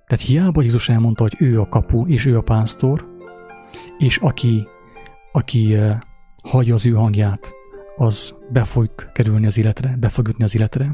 [0.07, 3.15] Tehát hiába Jézus elmondta, hogy ő a kapu, és ő a pásztor,
[3.97, 4.67] és aki,
[5.31, 5.91] aki uh,
[6.43, 7.53] hagyja az ő hangját,
[7.95, 10.91] az be fog kerülni az életre, be fog jutni az életre,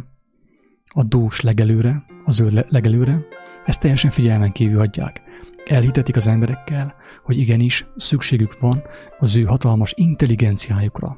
[0.93, 3.25] a dús legelőre, az zöld legelőre,
[3.65, 5.21] ezt teljesen figyelmen kívül hagyják.
[5.65, 8.81] Elhitetik az emberekkel, hogy igenis szükségük van
[9.19, 11.17] az ő hatalmas intelligenciájukra.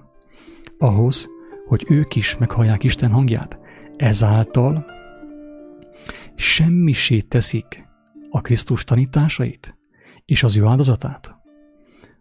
[0.77, 1.27] Ahhoz,
[1.67, 3.59] hogy ők is meghallják Isten hangját.
[3.97, 4.85] Ezáltal
[6.35, 7.87] semmisé teszik
[8.29, 9.77] a Krisztus tanításait
[10.25, 11.35] és az ő áldozatát.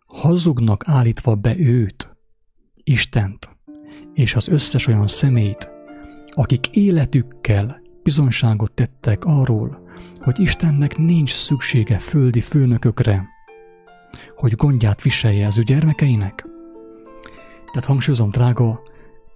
[0.06, 2.16] Hazugnak állítva be őt,
[2.84, 3.48] Istent
[4.14, 5.70] és az összes olyan személyt,
[6.28, 9.82] akik életükkel bizonságot tettek arról,
[10.20, 13.28] hogy Istennek nincs szüksége földi főnökökre,
[14.36, 16.46] hogy gondját viselje az ő gyermekeinek.
[17.72, 18.82] Tehát hangsúlyozom, drága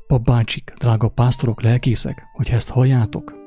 [0.06, 3.37] Papbácsik, drága pásztorok, lelkészek, hogyha ezt halljátok,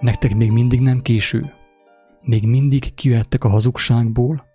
[0.00, 1.52] nektek még mindig nem késő.
[2.22, 4.46] Még mindig kivettek a hazugságból,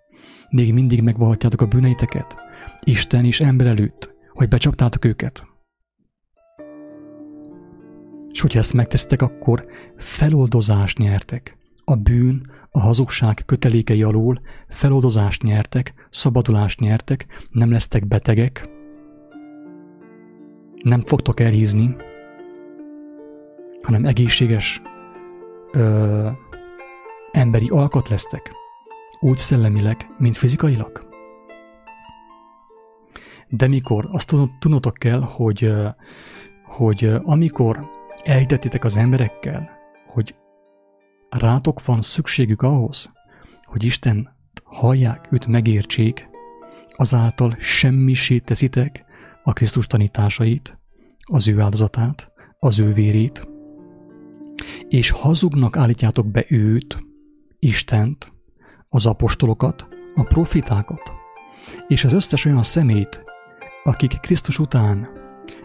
[0.50, 2.36] még mindig megvalhatjátok a bűneiteket,
[2.84, 5.46] Isten és ember előtt, hogy becsaptátok őket.
[8.32, 9.66] És hogyha ezt megtesztek, akkor
[9.96, 11.56] feloldozást nyertek.
[11.84, 18.68] A bűn, a hazugság kötelékei alól feloldozást nyertek, szabadulást nyertek, nem lesztek betegek,
[20.82, 21.96] nem fogtok elhízni,
[23.82, 24.82] hanem egészséges
[25.74, 26.28] ö,
[27.32, 28.50] emberi alkot lesztek,
[29.20, 31.12] úgy szellemileg, mint fizikailag.
[33.48, 35.72] De mikor azt tudnotok kell, hogy,
[36.64, 37.90] hogy amikor
[38.22, 39.70] elhitettétek az emberekkel,
[40.06, 40.34] hogy
[41.28, 43.12] rátok van szükségük ahhoz,
[43.64, 46.28] hogy Isten hallják, őt megértsék,
[46.88, 49.04] azáltal semmisé teszitek
[49.42, 50.78] a Krisztus tanításait,
[51.24, 53.53] az ő áldozatát, az ő vérét,
[54.88, 56.98] és hazugnak állítjátok be őt,
[57.58, 58.32] Istent,
[58.88, 61.12] az apostolokat, a profitákat,
[61.88, 63.24] és az összes olyan szemét,
[63.84, 65.08] akik Krisztus után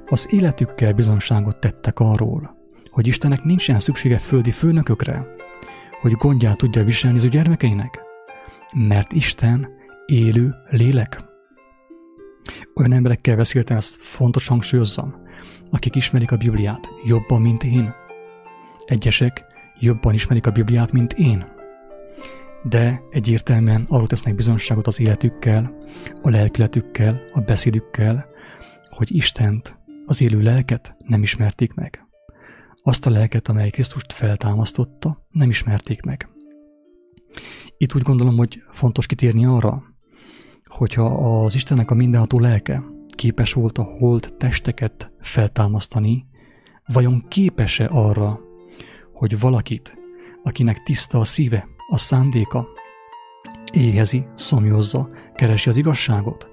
[0.06, 2.58] az életükkel bizonságot tettek arról,
[2.90, 5.28] hogy Istennek nincsen szüksége földi főnökökre,
[6.02, 8.00] hogy gondját tudja viselni az ő gyermekeinek,
[8.74, 9.68] mert Isten
[10.06, 11.24] élő lélek.
[12.76, 15.16] Olyan emberekkel beszéltem, ezt fontos hangsúlyozzam,
[15.70, 17.94] akik ismerik a Bibliát jobban, mint én.
[18.90, 19.46] Egyesek
[19.80, 21.46] jobban ismerik a Bibliát, mint én.
[22.64, 25.74] De egyértelműen arról tesznek bizonságot az életükkel,
[26.22, 28.26] a lelkületükkel, a beszédükkel,
[28.90, 32.08] hogy Istent, az élő lelket nem ismerték meg.
[32.84, 36.30] Azt a lelket, amely Krisztust feltámasztotta, nem ismerték meg.
[37.78, 39.84] Itt úgy gondolom, hogy fontos kitérni arra,
[40.66, 41.06] hogyha
[41.44, 46.26] az Istennek a mindenható lelke képes volt a hold testeket feltámasztani,
[46.86, 48.48] vajon képes-e arra,
[49.20, 49.98] hogy valakit,
[50.44, 52.68] akinek tiszta a szíve, a szándéka,
[53.74, 56.50] éhezi, szomjozza, keresi az igazságot,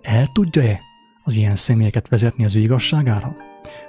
[0.00, 0.80] el tudja-e
[1.24, 3.36] az ilyen személyeket vezetni az ő igazságára,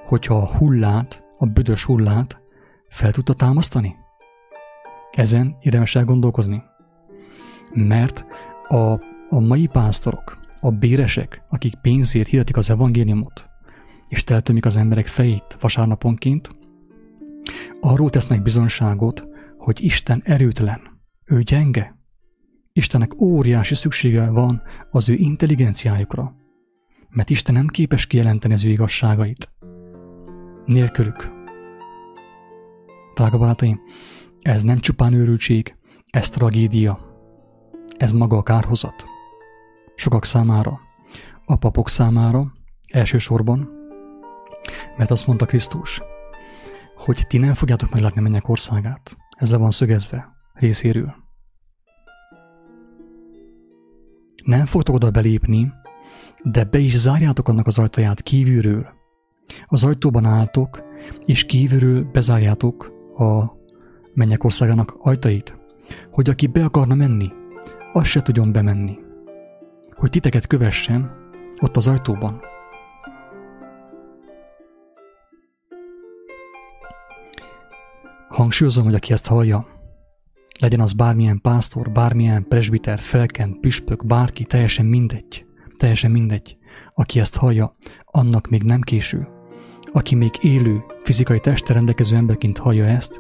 [0.06, 2.42] hogyha a hullát, a büdös hullát
[2.90, 3.96] fel tudta támasztani?
[5.12, 6.64] Ezen érdemes elgondolkozni.
[7.74, 8.26] Mert
[8.68, 9.00] a
[9.30, 13.50] a mai pásztorok, a béresek, akik pénzért hirdetik az evangéliumot,
[14.08, 16.50] és teltömik az emberek fejét vasárnaponként,
[17.80, 19.28] arról tesznek bizonságot,
[19.58, 20.82] hogy Isten erőtlen,
[21.26, 21.98] ő gyenge.
[22.74, 26.36] Istennek óriási szüksége van az ő intelligenciájukra,
[27.10, 29.50] mert Isten nem képes kijelenteni az ő igazságait.
[30.66, 31.34] Nélkülük.
[33.16, 33.80] Drága barátaim,
[34.42, 35.76] Ez nem csupán őrültség,
[36.06, 37.00] ez tragédia.
[37.98, 39.06] Ez maga a kárhozat.
[39.96, 40.80] Sokak számára,
[41.46, 42.54] a papok számára
[42.92, 43.70] elsősorban,
[44.98, 46.02] mert azt mondta Krisztus,
[46.96, 49.16] hogy ti nem fogjátok meglátni mennyek országát.
[49.38, 51.16] Ez le van szögezve részéről.
[54.44, 55.74] Nem fogtok oda belépni,
[56.44, 58.88] de be is zárjátok annak az ajtaját kívülről.
[59.66, 60.84] Az ajtóban álltok,
[61.26, 63.46] és kívülről bezárjátok a
[64.14, 65.58] mennyek országának ajtait,
[66.12, 67.28] hogy aki be akarna menni,
[67.94, 68.98] az se tudjon bemenni.
[69.92, 71.12] Hogy titeket kövessen
[71.62, 72.42] ott az ajtóban.
[78.36, 79.68] Hangsúlyozom, hogy aki ezt hallja,
[80.60, 85.46] legyen az bármilyen pásztor, bármilyen presbiter, felken, püspök, bárki, teljesen mindegy,
[85.78, 86.58] teljesen mindegy.
[86.94, 87.76] Aki ezt hallja,
[88.06, 89.28] annak még nem késő.
[89.92, 93.20] Aki még élő, fizikai testre rendelkező emberként hallja ezt,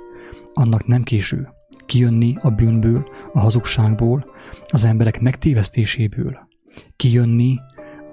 [0.53, 1.49] annak nem késő.
[1.85, 4.25] Kijönni a bűnből, a hazugságból,
[4.71, 6.47] az emberek megtévesztéséből.
[6.95, 7.57] Kijönni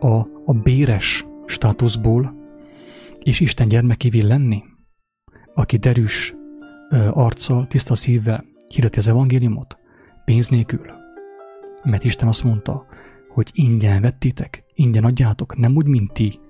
[0.01, 2.35] a, a béres státuszból,
[3.19, 4.63] és Isten gyermekévé lenni.
[5.55, 6.35] Aki derűs
[6.93, 9.79] arccal, tiszta szívvel hirdeti az evangéliumot,
[10.25, 10.87] pénz nélkül.
[11.83, 12.87] Mert Isten azt mondta,
[13.29, 16.41] hogy ingyen vettétek, ingyen adjátok, nem úgy, mint ti,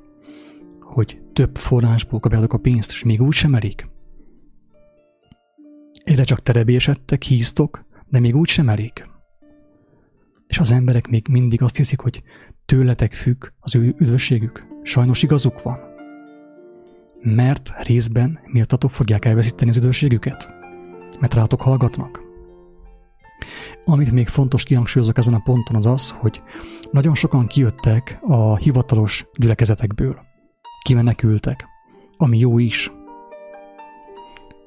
[0.81, 3.87] hogy több forrásból kapjátok a pénzt, és még úgy sem elég.
[6.03, 8.93] Egyre csak terebésedtek, híztok, de még úgy sem elég.
[10.47, 12.23] És az emberek még mindig azt hiszik, hogy
[12.65, 14.67] tőletek függ az ő üdvösségük.
[14.83, 15.92] Sajnos igazuk van.
[17.23, 20.61] Mert részben miattatok fogják elveszíteni az üdvösségüket
[21.23, 22.23] mert rátok hallgatnak.
[23.85, 26.43] Amit még fontos kihangsúlyozok ezen a ponton az az, hogy
[26.91, 30.19] nagyon sokan kijöttek a hivatalos gyülekezetekből.
[30.83, 31.67] Kimenekültek,
[32.17, 32.93] ami jó is.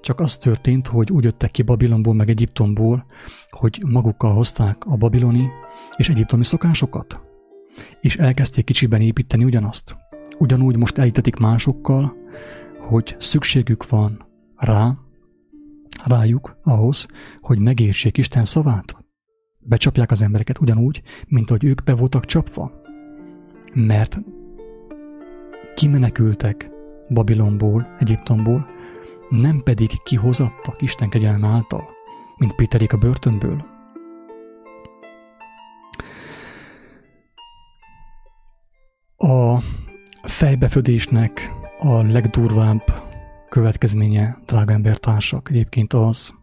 [0.02, 3.06] Csak az történt, hogy úgy jöttek ki Babilonból meg Egyiptomból,
[3.50, 5.50] hogy magukkal hozták a babiloni
[5.98, 7.20] és egyiptomi szokásokat,
[8.02, 9.96] és elkezdték kicsiben építeni ugyanazt.
[10.38, 12.16] Ugyanúgy most elítetik másokkal,
[12.80, 14.26] hogy szükségük van
[14.56, 14.98] rá,
[16.06, 17.08] rájuk ahhoz,
[17.42, 18.98] hogy megértsék Isten szavát.
[19.60, 22.72] Becsapják az embereket ugyanúgy, mint ahogy ők be voltak csapva.
[23.74, 24.18] Mert
[25.76, 26.70] kimenekültek
[27.10, 28.66] Babilonból, Egyiptomból,
[29.30, 31.90] nem pedig kihozattak Isten kegyelme által,
[32.38, 33.66] mint Péterik a börtönből.
[39.18, 39.64] A
[40.26, 42.82] fejbefödésnek a legdurvább
[43.50, 46.34] következménye, drága embertársak, egyébként az,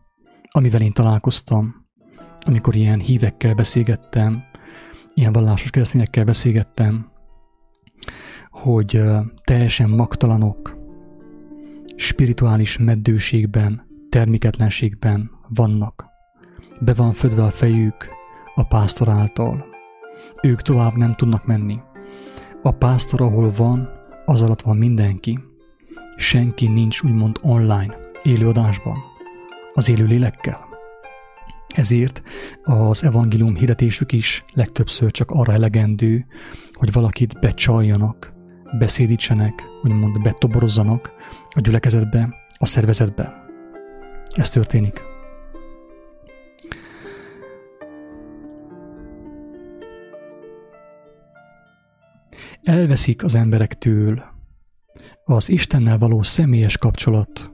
[0.51, 1.87] amivel én találkoztam,
[2.41, 4.45] amikor ilyen hívekkel beszélgettem,
[5.15, 7.11] ilyen vallásos keresztényekkel beszélgettem,
[8.51, 9.03] hogy
[9.45, 10.77] teljesen magtalanok,
[11.97, 16.07] spirituális meddőségben, terméketlenségben vannak.
[16.81, 18.09] Be van födve a fejük
[18.55, 19.67] a pásztor által.
[20.43, 21.81] Ők tovább nem tudnak menni.
[22.65, 23.89] A pásztor, ahol van,
[24.25, 25.39] az alatt van mindenki
[26.17, 28.97] senki nincs úgymond online, élőadásban,
[29.75, 30.69] az élő lélekkel.
[31.75, 32.23] Ezért
[32.63, 36.27] az evangélium hirdetésük is legtöbbször csak arra elegendő,
[36.73, 38.33] hogy valakit becsaljanak,
[38.79, 41.13] beszédítsenek, úgymond betoborozzanak
[41.55, 43.45] a gyülekezetbe, a szervezetbe.
[44.31, 45.12] Ez történik.
[52.73, 54.25] Elveszik az emberektől
[55.25, 57.51] az Istennel való személyes kapcsolat,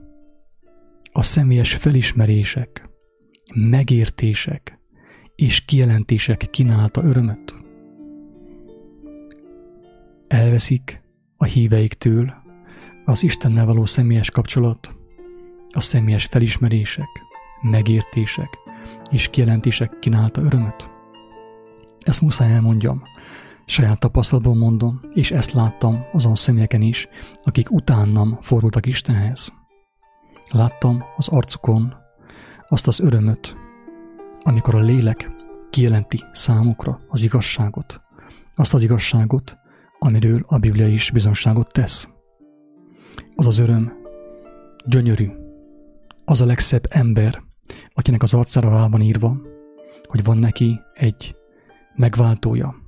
[1.13, 2.89] a személyes felismerések,
[3.55, 4.79] megértések
[5.35, 7.57] és kijelentések kínálta örömöt.
[10.29, 11.03] Elveszik
[11.37, 12.35] a híveiktől
[13.05, 14.95] az Istennel való személyes kapcsolat,
[15.71, 17.09] a személyes felismerések,
[17.63, 18.59] megértések
[19.11, 20.91] és kijelentések kínálta örömöt.
[22.01, 23.03] Ezt muszáj elmondjam,
[23.71, 27.09] Saját tapasztalatból mondom, és ezt láttam azon személyeken is,
[27.45, 29.53] akik utánam fordultak Istenhez.
[30.51, 31.95] Láttam az arcukon
[32.69, 33.57] azt az örömöt,
[34.43, 35.31] amikor a lélek
[35.71, 38.01] kijelenti számukra az igazságot,
[38.55, 39.57] azt az igazságot,
[39.99, 42.09] amiről a Biblia is bizonságot tesz.
[43.35, 43.93] Az az öröm
[44.87, 45.31] gyönyörű,
[46.25, 47.43] az a legszebb ember,
[47.95, 49.37] akinek az arcára rá van írva,
[50.07, 51.37] hogy van neki egy
[51.95, 52.87] megváltója,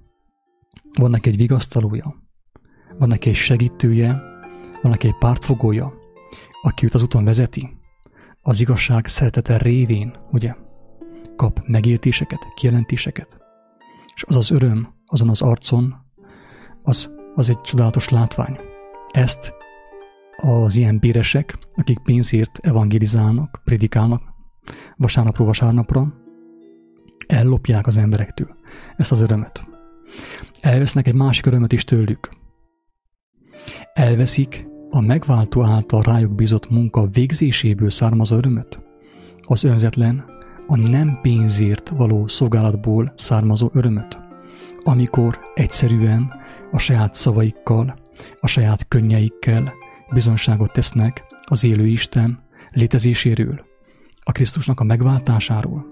[0.99, 2.15] van neki egy vigasztalója,
[2.99, 4.23] van neki egy segítője,
[4.83, 5.93] van neki egy pártfogója,
[6.63, 7.79] aki őt az úton vezeti,
[8.43, 10.55] az igazság szeretete révén, ugye,
[11.37, 13.37] kap megértéseket, kijelentéseket.
[14.15, 15.95] És az az öröm azon az arcon,
[16.83, 18.59] az, az egy csodálatos látvány.
[19.13, 19.53] Ezt
[20.37, 24.23] az ilyen béresek, akik pénzért evangelizálnak, prédikálnak,
[24.97, 26.15] vasárnapról vasárnapra,
[27.27, 28.57] ellopják az emberektől
[28.97, 29.70] ezt az örömöt.
[30.61, 32.29] Elvesznek egy másik örömöt is tőlük.
[33.93, 38.81] Elveszik a megváltó által rájuk bízott munka végzéséből származó örömöt.
[39.43, 40.25] Az önzetlen,
[40.67, 44.19] a nem pénzért való szolgálatból származó örömöt.
[44.83, 46.33] Amikor egyszerűen
[46.71, 47.95] a saját szavaikkal,
[48.41, 49.73] a saját könnyeikkel
[50.13, 52.39] bizonságot tesznek az élő Isten
[52.71, 53.65] létezéséről,
[54.21, 55.90] a Krisztusnak a megváltásáról.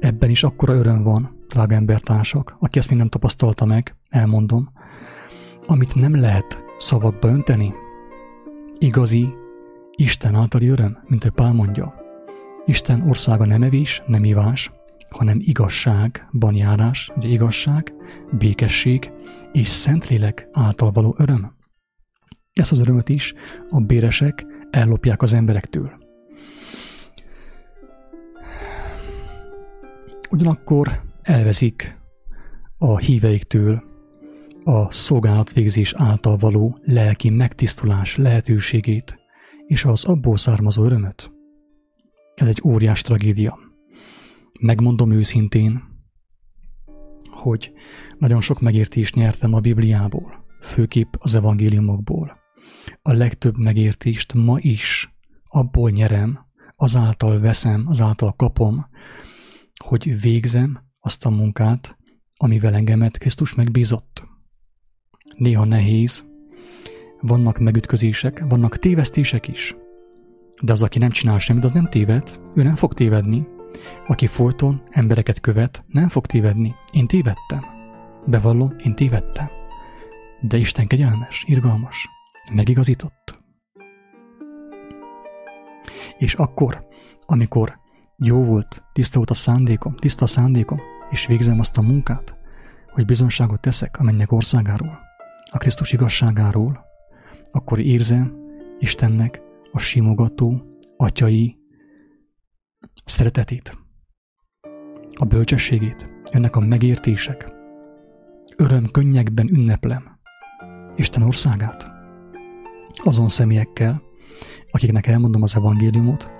[0.00, 4.72] Ebben is akkora öröm van, drága embertársak, aki ezt még nem tapasztalta meg, elmondom,
[5.66, 7.74] amit nem lehet szavakba önteni.
[8.78, 9.28] Igazi,
[9.96, 11.94] Isten általi öröm, mint ő Pál mondja.
[12.64, 14.72] Isten országa nem evés, nem ivás,
[15.08, 17.94] hanem igazságban járás, ugye igazság,
[18.38, 19.10] békesség
[19.52, 21.56] és szentlélek által való öröm.
[22.52, 23.34] Ezt az örömöt is
[23.70, 26.03] a béresek ellopják az emberektől.
[30.34, 32.00] Ugyanakkor elveszik
[32.78, 33.82] a híveiktől
[34.64, 39.18] a szolgálatvégzés által való lelki megtisztulás lehetőségét
[39.66, 41.32] és az abból származó örömöt.
[42.34, 43.58] Ez egy óriás tragédia.
[44.60, 45.82] Megmondom őszintén,
[47.30, 47.72] hogy
[48.18, 52.38] nagyon sok megértést nyertem a Bibliából, főképp az evangéliumokból.
[53.02, 55.14] A legtöbb megértést ma is
[55.44, 56.38] abból nyerem,
[56.76, 58.86] azáltal veszem, azáltal kapom,
[59.84, 61.96] hogy végzem azt a munkát,
[62.36, 64.24] amivel engemet Krisztus megbízott.
[65.36, 66.24] Néha nehéz,
[67.20, 69.74] vannak megütközések, vannak tévesztések is,
[70.62, 73.46] de az, aki nem csinál semmit, az nem téved, ő nem fog tévedni.
[74.06, 76.74] Aki folyton embereket követ, nem fog tévedni.
[76.92, 77.64] Én tévedtem.
[78.26, 79.48] Bevallom, én tévedtem.
[80.40, 82.08] De Isten kegyelmes, irgalmas,
[82.52, 83.38] megigazított.
[86.18, 86.86] És akkor,
[87.26, 87.78] amikor
[88.16, 92.36] jó volt, tiszta volt a szándékom, tiszta a szándékom, és végzem azt a munkát,
[92.92, 94.98] hogy bizonságot teszek a mennyek országáról,
[95.50, 96.84] a Krisztus igazságáról,
[97.50, 98.36] akkor érzem
[98.78, 99.40] Istennek
[99.72, 100.62] a simogató
[100.96, 101.58] atyai
[103.04, 103.78] szeretetét,
[105.14, 107.52] a bölcsességét, ennek a megértések.
[108.56, 110.18] Öröm könnyekben ünneplem
[110.96, 111.90] Isten országát.
[113.02, 114.02] Azon személyekkel,
[114.70, 116.30] akiknek elmondom az evangéliumot,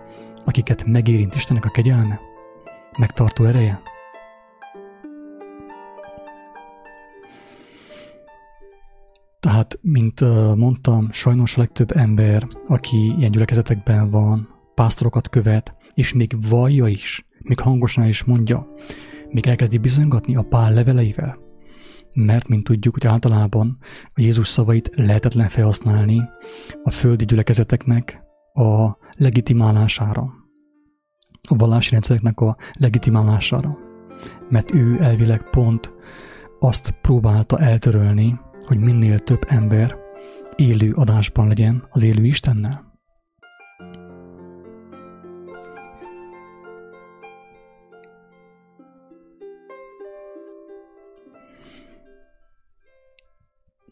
[0.45, 2.21] akiket megérint Istennek a kegyelme,
[2.99, 3.81] megtartó ereje.
[9.41, 10.21] Tehát, mint
[10.57, 17.27] mondtam, sajnos a legtöbb ember, aki ilyen gyülekezetekben van, pásztorokat követ, és még vallja is,
[17.39, 18.69] még hangosan is mondja,
[19.31, 21.39] még elkezdi bizonygatni a pál leveleivel.
[22.15, 23.79] Mert, mint tudjuk, hogy általában
[24.15, 26.23] a Jézus szavait lehetetlen felhasználni
[26.83, 28.24] a földi gyülekezeteknek
[28.55, 30.23] a legitimálására,
[31.49, 33.79] a vallási rendszereknek a legitimálására.
[34.49, 35.93] Mert ő elvileg pont
[36.59, 39.97] azt próbálta eltörölni, hogy minél több ember
[40.57, 42.94] élő adásban legyen az élő Istennel.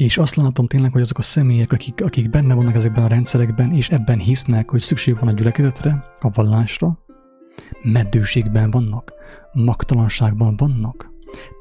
[0.02, 3.72] És azt látom tényleg, hogy azok a személyek, akik, akik benne vannak ezekben a rendszerekben,
[3.74, 6.98] és ebben hisznek, hogy szükség van a gyülekezetre, a vallásra,
[7.82, 9.12] meddőségben vannak,
[9.52, 11.10] magtalanságban vannak,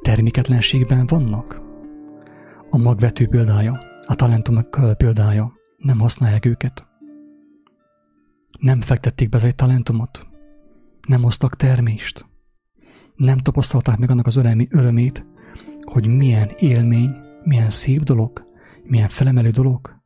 [0.01, 1.61] terméketlenségben vannak.
[2.69, 6.87] A magvető példája, a talentumok példája, nem használják őket.
[8.59, 10.27] Nem fektették be egy talentumot,
[11.07, 12.25] nem hoztak termést,
[13.15, 14.35] nem tapasztalták meg annak az
[14.69, 15.25] örömét,
[15.81, 18.45] hogy milyen élmény, milyen szép dolog,
[18.83, 19.99] milyen felemelő dolog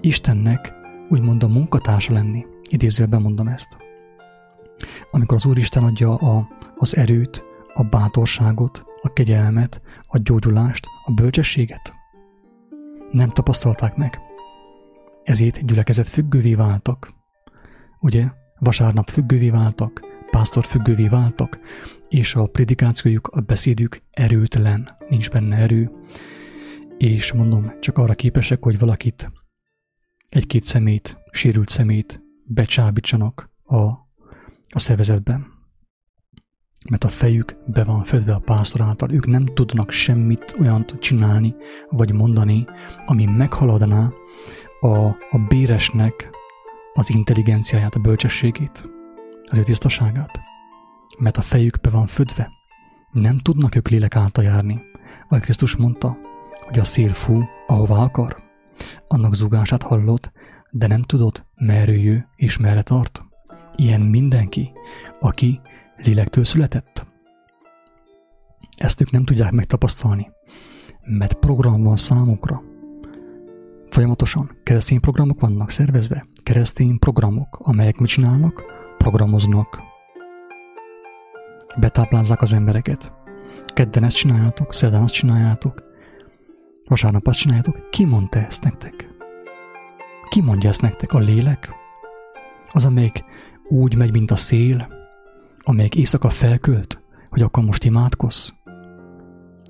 [0.00, 0.72] Istennek
[1.08, 2.46] úgymond a munkatársa lenni.
[2.70, 3.76] Idézőben mondom ezt.
[5.10, 6.48] Amikor az Úristen adja a,
[6.78, 7.44] az erőt,
[7.74, 11.94] a bátorságot, a kegyelmet, a gyógyulást, a bölcsességet.
[13.10, 14.18] Nem tapasztalták meg.
[15.22, 17.14] Ezért gyülekezet függővé váltak.
[18.00, 18.26] Ugye?
[18.58, 20.00] Vasárnap függővé váltak,
[20.30, 21.58] pásztor függővé váltak,
[22.08, 25.90] és a predikációjuk, a beszédük erőtlen, nincs benne erő,
[26.98, 29.32] és mondom, csak arra képesek, hogy valakit,
[30.28, 33.76] egy-két szemét, sérült szemét becsábítsanak a,
[34.72, 35.46] a szervezetben.
[36.90, 41.54] Mert a fejük be van fedve a pásztor által, ők nem tudnak semmit olyant csinálni,
[41.90, 42.64] vagy mondani,
[43.04, 44.12] ami meghaladná
[44.80, 46.30] a, a béresnek
[46.92, 48.90] az intelligenciáját, a bölcsességét,
[49.44, 50.40] az ő tisztaságát.
[51.18, 52.50] Mert a fejük be van födve.
[53.12, 54.78] Nem tudnak ők lélek által járni.
[55.28, 56.18] Ahogy Krisztus mondta,
[56.66, 58.36] hogy a szél fú, ahová akar.
[59.08, 60.32] Annak zugását hallott,
[60.70, 63.24] de nem tudod, merre jő és merre tart.
[63.76, 64.72] Ilyen mindenki,
[65.20, 65.60] aki
[65.96, 67.06] lélektől született.
[68.76, 70.30] Ezt ők nem tudják megtapasztalni,
[71.04, 72.62] mert program van számukra.
[73.88, 78.62] Folyamatosan keresztény programok vannak szervezve, keresztény programok, amelyek mit csinálnak?
[78.98, 79.82] Programoznak.
[81.76, 83.12] Betáplázzák az embereket.
[83.74, 85.85] Kedden ezt csináljátok, szerdán azt csináljátok,
[86.88, 87.90] vasárnap azt csináljátok.
[87.90, 89.08] Ki mondta ezt nektek?
[90.28, 91.12] Ki mondja ezt nektek?
[91.12, 91.68] A lélek?
[92.72, 93.24] Az, amelyik
[93.68, 94.88] úgy megy, mint a szél,
[95.62, 98.50] amelyik éjszaka felkölt, hogy akkor most imádkozz,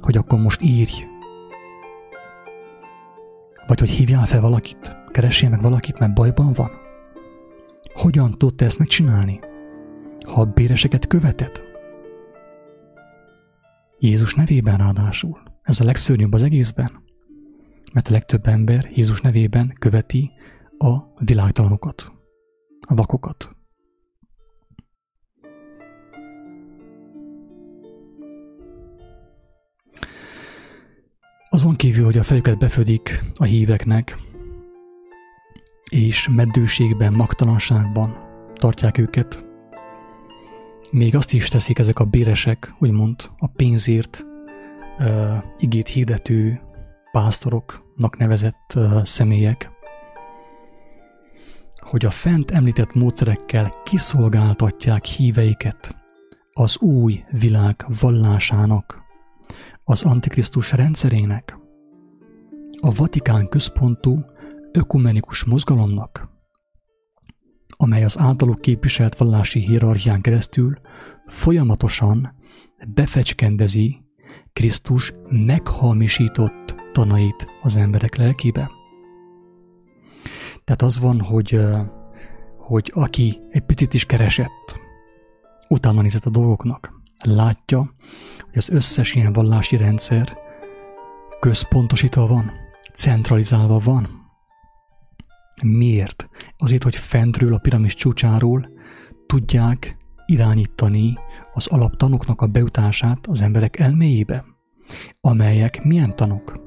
[0.00, 1.04] hogy akkor most írj,
[3.66, 6.70] vagy hogy hívjál fel valakit, keressél meg valakit, mert bajban van.
[7.94, 9.40] Hogyan tudod ezt megcsinálni?
[10.26, 11.60] Ha a béreseket követed?
[13.98, 15.42] Jézus nevében ráadásul.
[15.62, 17.04] Ez a legszörnyűbb az egészben.
[17.92, 20.30] Mert a legtöbb ember Jézus nevében követi
[20.78, 22.12] a világtalanokat,
[22.80, 23.50] a vakokat.
[31.48, 34.18] Azon kívül, hogy a fejüket befödik a híveknek,
[35.90, 38.16] és meddőségben, magtalanságban
[38.54, 39.44] tartják őket,
[40.90, 44.26] még azt is teszik ezek a béresek, úgymond a pénzért
[44.98, 46.60] uh, igét hirdető
[47.16, 49.70] pásztoroknak nevezett személyek,
[51.76, 55.96] hogy a fent említett módszerekkel kiszolgáltatják híveiket
[56.52, 59.02] az új világ vallásának,
[59.84, 61.58] az Antikrisztus rendszerének,
[62.80, 64.24] a Vatikán központú
[64.72, 66.28] ökumenikus mozgalomnak,
[67.76, 70.78] amely az általuk képviselt vallási hierarchián keresztül
[71.26, 72.34] folyamatosan
[72.94, 74.04] befecskendezi
[74.52, 78.70] Krisztus meghamisított tanait az emberek lelkébe.
[80.64, 81.60] Tehát az van, hogy,
[82.58, 84.80] hogy aki egy picit is keresett,
[85.68, 86.92] utána nézett a dolgoknak,
[87.24, 87.94] látja,
[88.38, 90.36] hogy az összes ilyen vallási rendszer
[91.40, 92.50] központosítva van,
[92.94, 94.08] centralizálva van.
[95.62, 96.28] Miért?
[96.58, 98.68] Azért, hogy fentről a piramis csúcsáról
[99.26, 101.14] tudják irányítani
[101.52, 104.44] az alaptanoknak a beutását az emberek elméjébe.
[105.20, 106.65] Amelyek milyen tanok?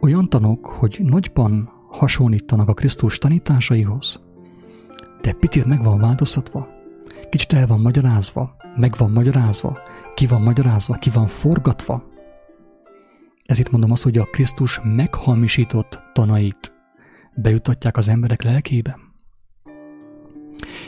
[0.00, 4.22] Olyan tanok, hogy nagyban hasonlítanak a Krisztus tanításaihoz,
[5.20, 6.68] de picit meg van változtatva,
[7.30, 9.78] kicsit el van magyarázva, meg van magyarázva,
[10.14, 12.12] ki van magyarázva, ki van forgatva.
[13.44, 16.72] Ez itt mondom azt, hogy a Krisztus meghamisított tanait
[17.34, 18.98] bejutatják az emberek lelkébe.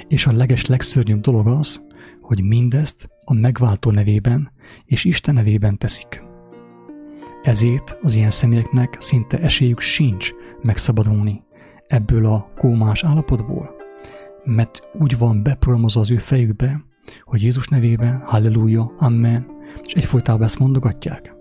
[0.08, 1.84] És a leges legszörnyűbb dolog az,
[2.20, 4.52] hogy mindezt a megváltó nevében
[4.84, 6.25] és Isten nevében teszik.
[7.46, 10.30] Ezért az ilyen személyeknek szinte esélyük sincs
[10.62, 11.42] megszabadulni
[11.86, 13.74] ebből a kómás állapotból,
[14.44, 16.84] mert úgy van beprogramozva az ő fejükbe,
[17.22, 19.46] hogy Jézus nevében, halleluja, amen,
[19.82, 21.34] és egyfolytában ezt mondogatják.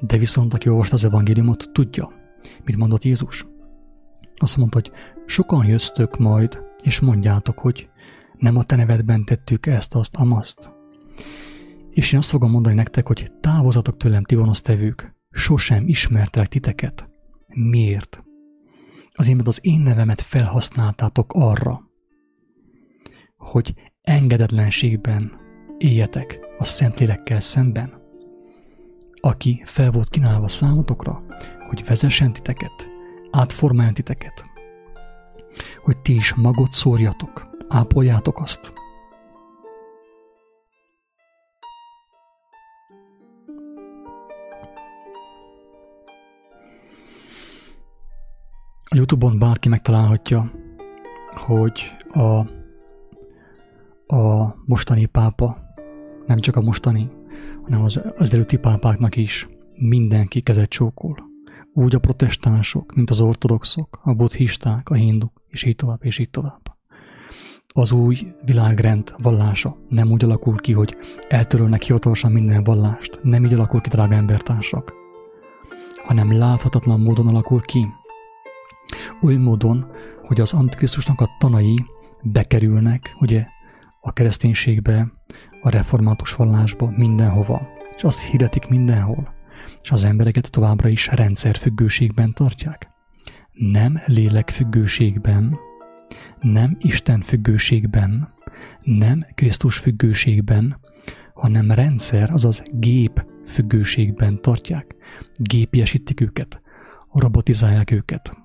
[0.00, 2.12] De viszont, aki olvasta az evangéliumot, tudja,
[2.64, 3.46] mit mondott Jézus.
[4.36, 4.90] Azt mondta, hogy
[5.26, 7.88] sokan jöztök majd, és mondjátok, hogy
[8.38, 10.79] nem a te nevedben tettük ezt, azt, amazt.
[12.00, 17.08] És én azt fogom mondani nektek, hogy távozatok tőlem ti gonosztevők, sosem ismertelek titeket.
[17.46, 18.22] Miért?
[19.14, 21.80] Azért, mert az én nevemet felhasználtátok arra,
[23.36, 25.32] hogy engedetlenségben
[25.78, 28.02] éljetek a Szentlélekkel szemben,
[29.20, 31.22] aki fel volt kínálva számotokra,
[31.68, 32.88] hogy vezessen titeket,
[33.30, 34.44] átformáljon titeket,
[35.82, 38.72] hogy ti is magot szórjatok, ápoljátok azt.
[48.92, 50.50] A Youtube-on bárki megtalálhatja,
[51.46, 52.58] hogy a
[54.16, 55.56] a mostani pápa,
[56.26, 57.10] nem csak a mostani,
[57.62, 61.16] hanem az, az előtti pápáknak is mindenki kezet csókol.
[61.72, 66.30] Úgy a protestánsok, mint az ortodoxok, a buddhisták, a hinduk, és így tovább, és így
[66.30, 66.60] tovább.
[67.66, 70.96] Az új világrend vallása nem úgy alakul ki, hogy
[71.28, 74.92] eltörölnek hivatalosan minden vallást, nem így alakul ki, drága embertársak,
[76.04, 77.86] hanem láthatatlan módon alakul ki.
[79.22, 79.86] Oly módon,
[80.22, 81.84] hogy az Antikrisztusnak a tanai
[82.22, 83.44] bekerülnek, ugye
[84.00, 85.12] a kereszténységbe,
[85.62, 89.34] a református vallásba, mindenhova, és azt hirdetik mindenhol,
[89.82, 92.88] és az embereket továbbra is rendszerfüggőségben tartják.
[93.52, 95.58] Nem lélekfüggőségben,
[96.40, 98.34] nem Isten függőségben,
[98.82, 100.78] nem Krisztus függőségben,
[101.34, 104.94] hanem rendszer, azaz gép függőségben tartják.
[105.34, 106.60] Gépiesítik őket,
[107.12, 108.36] robotizálják őket,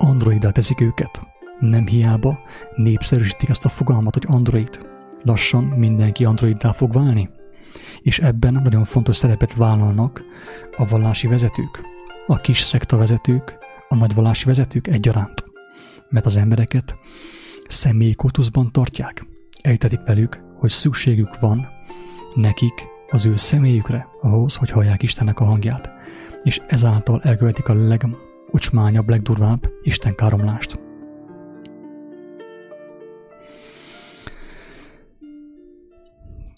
[0.00, 1.20] androidá teszik őket,
[1.60, 2.38] Nem hiába
[2.76, 4.80] népszerűsítik ezt a fogalmat, hogy Android.
[5.22, 7.30] Lassan mindenki Androiddá fog válni.
[8.02, 10.24] És ebben nagyon fontos szerepet vállalnak
[10.76, 11.80] a vallási vezetők,
[12.26, 15.44] a kis szekta vezetők, a nagy vallási vezetők egyaránt.
[16.08, 16.94] Mert az embereket
[17.68, 19.26] személyi kultuszban tartják.
[19.62, 21.68] Ejtetik velük, hogy szükségük van
[22.34, 25.90] nekik az ő személyükre ahhoz, hogy hallják Istennek a hangját,
[26.42, 27.74] és ezáltal elkövetik a
[28.50, 30.78] legocsmányabb, legdurvább Isten káromlást.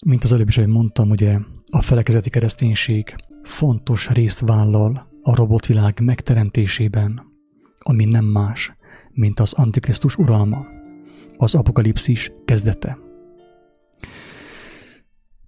[0.05, 1.39] Mint az előbb is, ahogy mondtam, ugye
[1.69, 7.21] a felekezeti kereszténység fontos részt vállal a robotvilág megteremtésében,
[7.79, 8.73] ami nem más,
[9.11, 10.65] mint az Antikrisztus uralma,
[11.37, 12.97] az apokalipszis kezdete.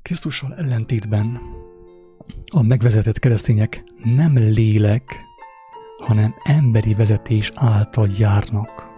[0.01, 1.39] Krisztussal ellentétben
[2.53, 5.25] a megvezetett keresztények nem lélek,
[5.97, 8.93] hanem emberi vezetés által járnak.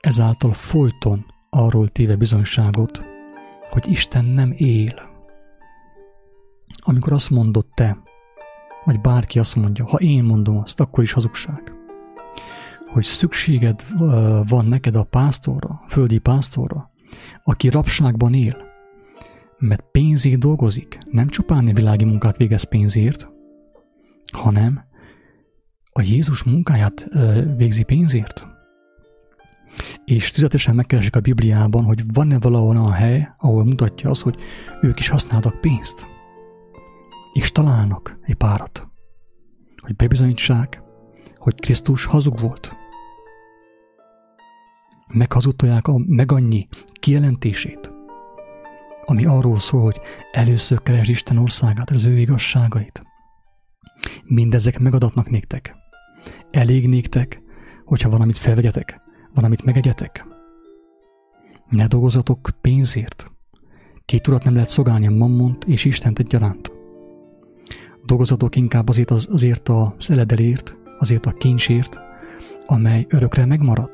[0.00, 3.02] Ezáltal folyton arról téve bizonyságot,
[3.70, 5.06] hogy Isten nem él.
[6.82, 7.98] Amikor azt mondod te,
[8.84, 11.72] vagy bárki azt mondja, ha én mondom azt, akkor is hazugság.
[12.86, 13.84] Hogy szükséged
[14.48, 16.90] van neked a pásztorra, földi pásztorra,
[17.44, 18.56] aki rabságban él,
[19.58, 23.28] mert pénzért dolgozik, nem csupán a világi munkát végez pénzért,
[24.32, 24.87] hanem
[25.98, 27.08] a Jézus munkáját
[27.56, 28.46] végzi pénzért.
[30.04, 34.36] És tüzetesen megkeresik a Bibliában, hogy van-e valahol a hely, ahol mutatja azt, hogy
[34.80, 36.06] ők is használtak pénzt.
[37.32, 38.88] És találnak egy párat,
[39.76, 40.82] hogy bebizonyítsák,
[41.36, 42.76] hogy Krisztus hazug volt.
[45.08, 47.90] Meghazudtolják a meg annyi kijelentését,
[49.04, 50.00] ami arról szól, hogy
[50.32, 53.02] először keres Isten országát, az ő igazságait.
[54.24, 55.76] Mindezek megadatnak néktek.
[56.50, 57.42] Elég néktek,
[57.84, 59.00] hogyha valamit felvegyetek,
[59.34, 60.26] valamit megegyetek.
[61.68, 63.32] Ne dolgozatok pénzért.
[64.04, 66.72] Két urat nem lehet szolgálni a mammont és Istent egyaránt.
[68.04, 71.98] Dolgozatok inkább azért, az, azért az eledelért, azért a kincsért,
[72.66, 73.90] amely örökre megmarad.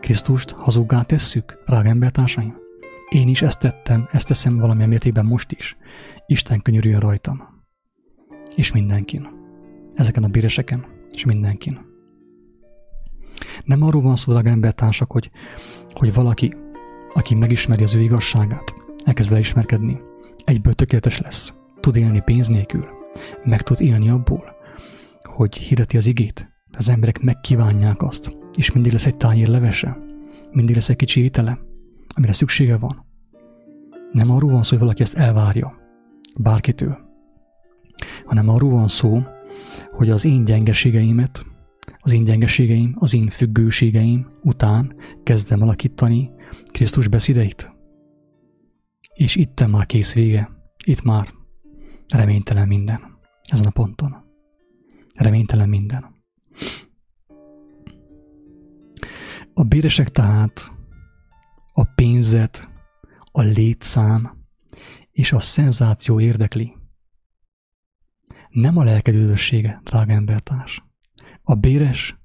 [0.00, 2.56] Krisztust hazuggá tesszük, drága embertársaim?
[3.08, 5.76] Én is ezt tettem, ezt teszem valamilyen mértékben most is.
[6.26, 7.55] Isten könyörüljön rajtam.
[8.56, 9.28] És mindenkin.
[9.94, 11.78] Ezeken a bíreseken, és mindenkin.
[13.64, 15.30] Nem arról van szó, drága embertársak, hogy,
[15.92, 16.52] hogy valaki,
[17.12, 20.00] aki megismeri az ő igazságát, elkezd vele ismerkedni,
[20.44, 22.84] egyből tökéletes lesz, tud élni pénz nélkül,
[23.44, 24.54] meg tud élni abból,
[25.22, 29.98] hogy hirdeti az igét, az emberek megkívánják azt, és mindig lesz egy tányér levese,
[30.50, 31.58] mindig lesz egy kicsi étele,
[32.14, 33.06] amire szüksége van.
[34.12, 35.78] Nem arról van szó, hogy valaki ezt elvárja.
[36.38, 37.05] Bárkitől,
[38.24, 39.22] hanem arról van szó,
[39.90, 41.46] hogy az én gyengeségeimet,
[41.98, 46.30] az én gyengeségeim, az én függőségeim után kezdem alakítani
[46.64, 47.74] Krisztus beszédeit.
[49.14, 50.50] És itt már kész vége,
[50.84, 51.28] itt már
[52.08, 53.00] reménytelen minden,
[53.42, 54.16] ezen a ponton.
[55.16, 56.14] Reménytelen minden.
[59.54, 60.72] A béresek tehát
[61.72, 62.68] a pénzet,
[63.32, 64.44] a létszám
[65.12, 66.75] és a szenzáció érdekli.
[68.56, 70.84] Nem a lelkedődössége, drága embertárs.
[71.42, 72.18] A béres,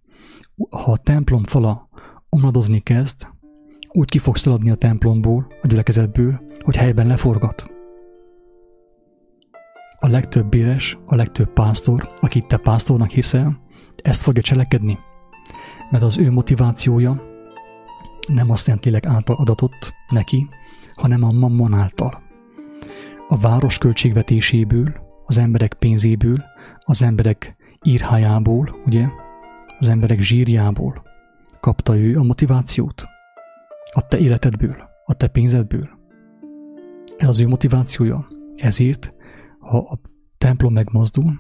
[0.70, 1.90] ha a templom fala
[2.30, 3.28] omladozni kezd,
[3.92, 7.72] úgy ki fog szaladni a templomból, a gyülekezetből, hogy helyben leforgat.
[10.00, 13.62] A legtöbb béres, a legtöbb pásztor, akit te pásztornak hiszel,
[13.96, 14.98] ezt fogja cselekedni–
[15.92, 17.22] mert az ő motivációja
[18.28, 20.48] nem a Szentélek által adatott neki,
[20.96, 22.22] hanem a mammon által.
[23.28, 25.01] A város költségvetéséből,
[25.32, 26.44] az emberek pénzéből,
[26.80, 29.08] az emberek írhájából, ugye,
[29.80, 31.04] az emberek zsírjából
[31.60, 33.04] kapta ő a motivációt.
[33.94, 34.76] A te életedből,
[35.06, 35.90] a te pénzedből.
[37.18, 38.28] Ez az ő motivációja.
[38.56, 39.14] Ezért,
[39.60, 40.00] ha a
[40.38, 41.40] templom megmozdul,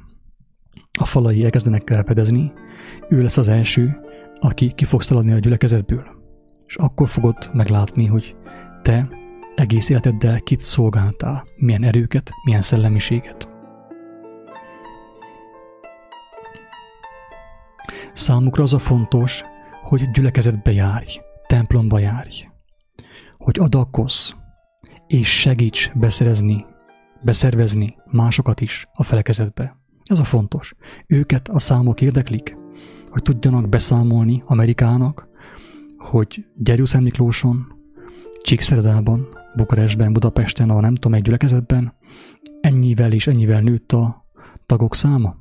[1.00, 2.52] a falai elkezdenek kelepedezni,
[3.10, 4.00] ő lesz az első,
[4.40, 6.06] aki ki fogsz taladni a gyülekezetből.
[6.66, 8.36] És akkor fogod meglátni, hogy
[8.82, 9.08] te
[9.56, 13.51] egész életeddel kit szolgáltál, milyen erőket, milyen szellemiséget.
[18.14, 19.42] Számukra az a fontos,
[19.84, 22.48] hogy gyülekezetbe járj, templomba járj,
[23.38, 24.32] hogy adakozz,
[25.08, 26.66] és segíts beszerezni,
[27.22, 29.78] beszervezni másokat is a felekezetbe.
[30.04, 30.74] Ez a fontos.
[31.08, 32.58] Őket a számok érdeklik,
[33.10, 35.28] hogy tudjanak beszámolni Amerikának,
[35.98, 37.68] hogy Gyergyószent Miklóson,
[38.42, 41.94] Csíkszeredában, Bukarestben, Budapesten, a nem tudom, egy gyülekezetben
[42.62, 44.26] ennyivel és ennyivel nőtt a
[44.66, 45.41] tagok száma.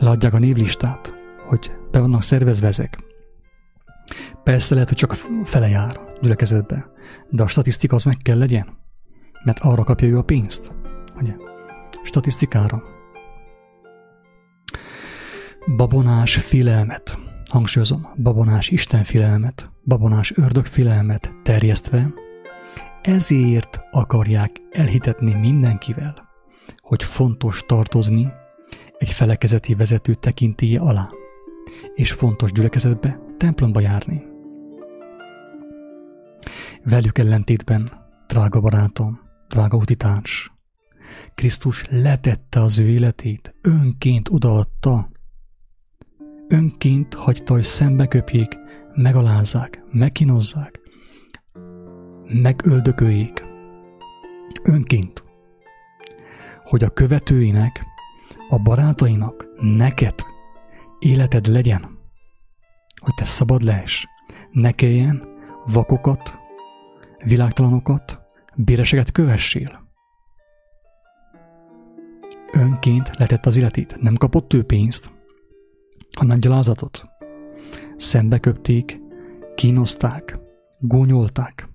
[0.00, 1.14] Leadják a névlistát,
[1.48, 2.98] hogy be vannak szervezve ezek.
[4.44, 6.90] Persze lehet, hogy csak a fele jár gyülekezetbe,
[7.30, 8.78] de a statisztika az meg kell legyen,
[9.44, 10.72] mert arra kapja ő a pénzt.
[11.20, 11.34] Ugye?
[12.02, 12.82] Statisztikára.
[15.76, 17.18] Babonás félelmet,
[17.50, 22.12] hangsúlyozom, babonás istenfélelmet, babonás ördögfélelmet terjesztve,
[23.02, 26.28] ezért akarják elhitetni mindenkivel,
[26.80, 28.32] hogy fontos tartozni
[28.98, 31.08] egy felekezeti vezető tekintélye alá,
[31.94, 34.22] és fontos gyülekezetbe, templomba járni.
[36.84, 37.88] Velük ellentétben,
[38.26, 40.50] drága barátom, drága utitárs,
[41.34, 45.10] Krisztus letette az ő életét, önként odaadta,
[46.48, 48.58] önként hagyta, hogy szembe köpjék,
[48.94, 50.80] megalázzák, megkinozzák,
[52.42, 53.44] megöldököljék,
[54.64, 55.24] önként,
[56.62, 57.84] hogy a követőinek,
[58.48, 60.14] a barátainak, neked
[60.98, 61.98] életed legyen,
[63.00, 64.04] hogy te szabad lehess,
[64.50, 65.28] ne kelljen
[65.72, 66.38] vakokat,
[67.24, 68.20] világtalanokat,
[68.54, 69.84] béreseget kövessél.
[72.52, 75.12] Önként letett az életét, nem kapott ő pénzt,
[76.16, 77.04] hanem gyalázatot.
[77.96, 79.00] Szembe köpték,
[79.54, 80.38] kínozták,
[80.78, 81.68] gúnyolták.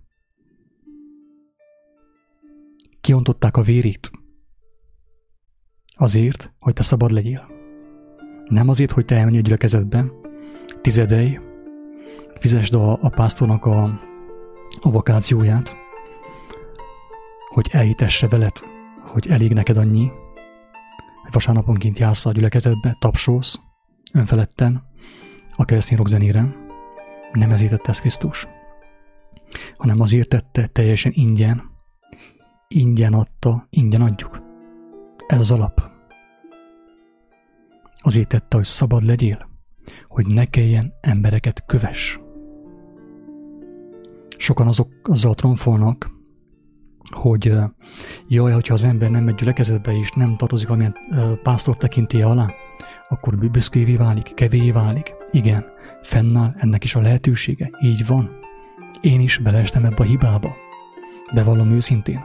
[3.01, 4.11] Kiontották a vérét.
[6.01, 7.47] Azért, hogy te szabad legyél.
[8.45, 10.05] Nem azért, hogy te elmenj a gyülekezetbe,
[10.81, 11.39] tizedej,
[12.39, 13.83] fizesd a, a pásztornak a,
[14.81, 15.75] a vakációját,
[17.49, 18.51] hogy elhitesse veled,
[19.07, 20.11] hogy elég neked annyi,
[21.21, 23.59] hogy vasárnaponként jársz a gyülekezetbe, tapsolsz,
[24.13, 24.83] önfeledten,
[25.55, 26.55] a keresztény rockzenére.
[27.33, 28.47] Nem ezért tette ezt Krisztus,
[29.77, 31.61] hanem azért tette teljesen ingyen,
[32.67, 34.41] ingyen adta, ingyen adjuk.
[35.27, 35.90] Ez az alap.
[38.01, 39.49] Azért tette, hogy szabad legyél,
[40.07, 42.19] hogy ne kelljen embereket köves.
[44.37, 46.11] Sokan azok azzal tromfolnak,
[47.11, 47.53] hogy
[48.27, 50.95] jaj, hogyha az ember nem megy gyülekezetbe és nem tartozik valamilyen
[51.43, 52.49] pásztor tekintélye alá,
[53.07, 55.13] akkor büszkévé válik, kevévé válik.
[55.31, 55.65] Igen,
[56.01, 57.69] fennáll ennek is a lehetősége.
[57.81, 58.37] Így van.
[59.01, 60.55] Én is beleestem ebbe a hibába.
[61.33, 62.19] Bevallom őszintén.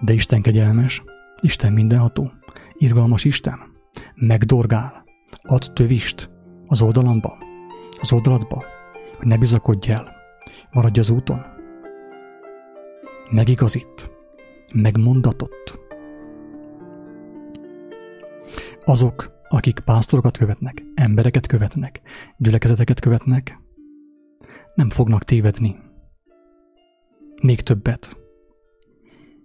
[0.00, 1.02] De Isten kegyelmes,
[1.40, 2.32] Isten mindenható,
[2.72, 3.58] irgalmas Isten,
[4.14, 5.04] megdorgál,
[5.42, 6.30] ad tövist
[6.66, 7.38] az oldalamba,
[8.00, 8.64] az oldaladba,
[9.16, 10.16] hogy ne bizakodj el,
[10.72, 11.40] maradj az úton.
[13.30, 14.10] Megigazít,
[14.74, 15.78] megmondatott.
[18.84, 22.00] Azok, akik pásztorokat követnek, embereket követnek,
[22.36, 23.58] gyülekezeteket követnek,
[24.74, 25.76] nem fognak tévedni.
[27.42, 28.16] Még többet.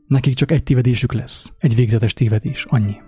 [0.07, 3.01] Nekik csak egy tévedésük lesz, egy végzetes tévedés, annyi.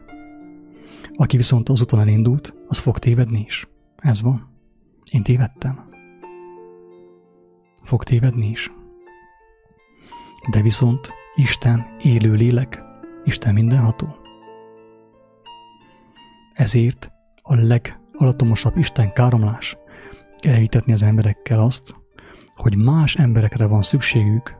[1.16, 3.68] Aki viszont az úton elindult, az fog tévedni is.
[3.97, 4.49] Ez van.
[5.12, 5.88] Én tévedtem.
[7.84, 8.72] Fog tévedni is.
[10.51, 12.84] De viszont Isten élő lélek,
[13.24, 14.16] Isten mindenható.
[16.53, 19.78] Ezért a legalatomosabb Isten káromlás
[20.39, 21.95] elhitetni az emberekkel azt,
[22.55, 24.55] hogy más emberekre van szükségük,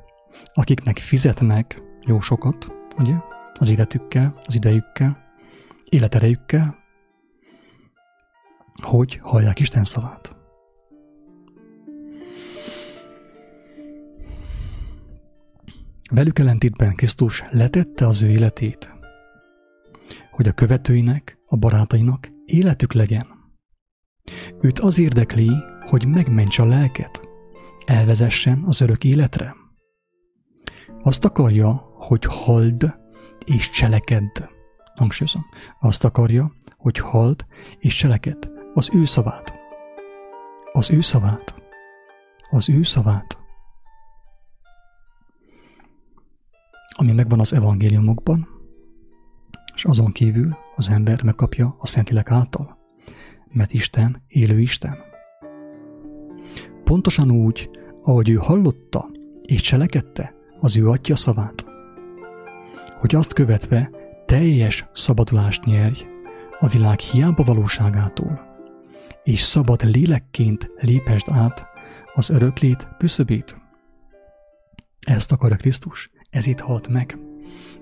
[0.54, 3.16] akiknek fizetnek jó sokat, ugye,
[3.60, 5.18] az életükkel, az idejükkel,
[5.92, 6.78] életerejükkel,
[8.82, 10.36] hogy hallják Isten szavát.
[16.12, 18.96] Velük ellentétben Krisztus letette az ő életét,
[20.32, 23.28] hogy a követőinek, a barátainak életük legyen.
[24.62, 27.22] Őt az érdekli, hogy megmentse a lelket,
[27.86, 29.56] elvezessen az örök életre.
[31.02, 32.96] Azt akarja, hogy hald
[33.46, 34.51] és cselekedd.
[34.96, 35.46] Hangsúlyozom.
[35.80, 37.46] Azt akarja, hogy hald
[37.80, 39.60] és cselekedd az ő szavát.
[40.74, 41.56] Az ő szavát.
[42.50, 43.40] Az ő szavát.
[46.96, 48.48] Ami megvan az evangéliumokban,
[49.76, 52.78] és azon kívül az ember megkapja a Szentlélek által,
[53.52, 54.96] mert Isten élő Isten.
[56.84, 57.70] Pontosan úgy,
[58.02, 59.10] ahogy ő hallotta
[59.42, 61.66] és cselekedte az ő atya szavát,
[63.00, 63.90] hogy azt követve
[64.32, 66.06] teljes szabadulást nyerj
[66.60, 68.42] a világ hiába valóságától,
[69.24, 71.66] és szabad lélekként lépesd át
[72.14, 73.58] az öröklét küszöbét.
[75.00, 77.18] Ezt akarja Krisztus, ezért halt meg.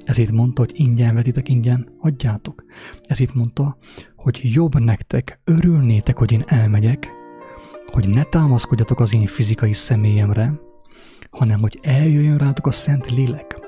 [0.04, 2.64] Ezért mondta, hogy ingyen vetitek, ingyen adjátok.
[3.02, 3.78] Ezért mondta,
[4.16, 7.10] hogy jobb nektek, örülnétek, hogy én elmegyek,
[7.86, 10.54] hogy ne támaszkodjatok az én fizikai személyemre,
[11.30, 13.59] hanem hogy eljöjjön rátok a Szent Lélek,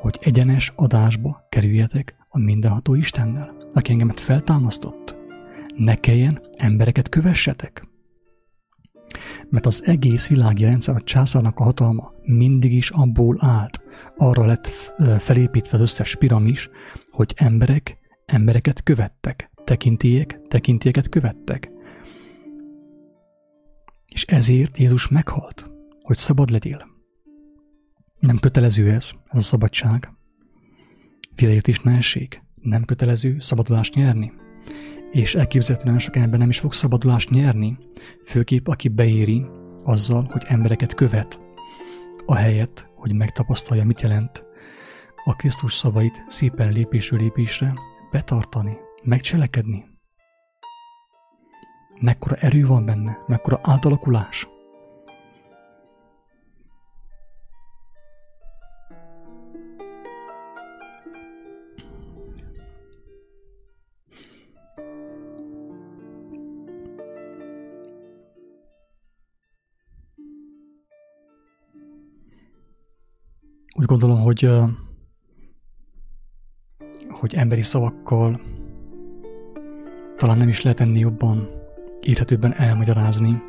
[0.00, 3.54] hogy egyenes adásba kerüljetek a mindenható Istennel.
[3.74, 5.16] aki engemet feltámasztott,
[5.76, 7.88] ne kelljen embereket kövessetek.
[9.48, 13.80] Mert az egész világi rendszer, a császárnak a hatalma mindig is abból állt,
[14.16, 14.66] arra lett
[15.18, 16.70] felépítve az összes piramis,
[17.04, 21.70] hogy emberek embereket követtek, tekintélyek tekintélyeket követtek.
[24.06, 25.70] És ezért Jézus meghalt,
[26.02, 26.89] hogy szabad legyél.
[28.20, 30.12] Nem kötelező ez, ez a szabadság.
[31.34, 32.42] Félreértéstelenség.
[32.54, 34.32] Nem kötelező szabadulást nyerni.
[35.12, 37.78] És elképzelhetően sok ember nem is fog szabadulást nyerni,
[38.24, 39.46] főképp aki beéri
[39.84, 41.40] azzal, hogy embereket követ,
[42.26, 44.44] a helyet, hogy megtapasztalja, mit jelent
[45.24, 47.72] a Krisztus szavait szépen lépésről lépésre
[48.10, 49.84] betartani, megcselekedni.
[52.00, 54.48] Mekkora erő van benne, mekkora átalakulás.
[73.80, 74.50] Úgy gondolom, hogy,
[77.08, 78.40] hogy emberi szavakkal
[80.16, 81.48] talán nem is lehet enni jobban,
[82.00, 83.42] érhetőbben elmagyarázni,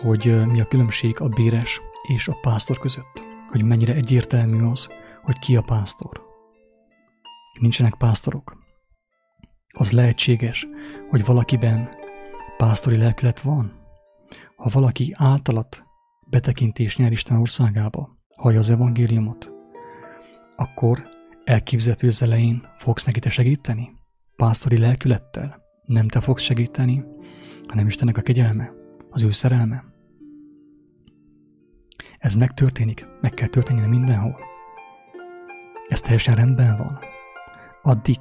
[0.00, 3.24] hogy mi a különbség a béres és a pásztor között.
[3.50, 4.88] Hogy mennyire egyértelmű az,
[5.22, 6.22] hogy ki a pásztor.
[7.60, 8.56] Nincsenek pásztorok.
[9.78, 10.66] Az lehetséges,
[11.10, 11.88] hogy valakiben
[12.56, 13.72] pásztori lelkület van.
[14.56, 15.84] Ha valaki általat
[16.26, 19.52] betekintés nyer Isten országába, hallja az evangéliumot,
[20.56, 21.08] akkor
[21.44, 23.96] elképzelhető az elején fogsz neki te segíteni?
[24.36, 25.62] Pásztori lelkülettel?
[25.84, 27.04] Nem te fogsz segíteni,
[27.66, 28.72] hanem Istennek a kegyelme,
[29.10, 29.84] az ő szerelme.
[32.18, 34.38] Ez megtörténik, meg kell történni mindenhol.
[35.88, 36.98] Ez teljesen rendben van.
[37.82, 38.18] Addig,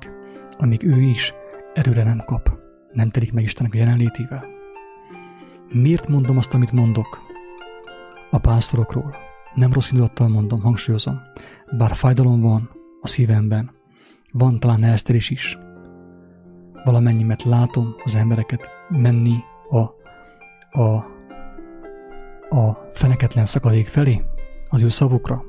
[0.57, 1.33] amíg ő is
[1.73, 2.51] erőre nem kap,
[2.93, 4.45] nem telik meg Istennek a jelenlétével.
[5.73, 7.21] Miért mondom azt, amit mondok
[8.29, 9.29] a pásztorokról?
[9.55, 11.21] Nem rossz indulattal mondom, hangsúlyozom.
[11.77, 12.69] Bár fájdalom van
[13.01, 13.71] a szívemben,
[14.31, 15.57] van talán elszterés is.
[16.83, 19.35] Valamennyi, mert látom az embereket menni
[19.69, 19.79] a,
[20.79, 21.05] a,
[22.49, 24.23] a feneketlen szakadék felé,
[24.69, 25.43] az ő szavukra.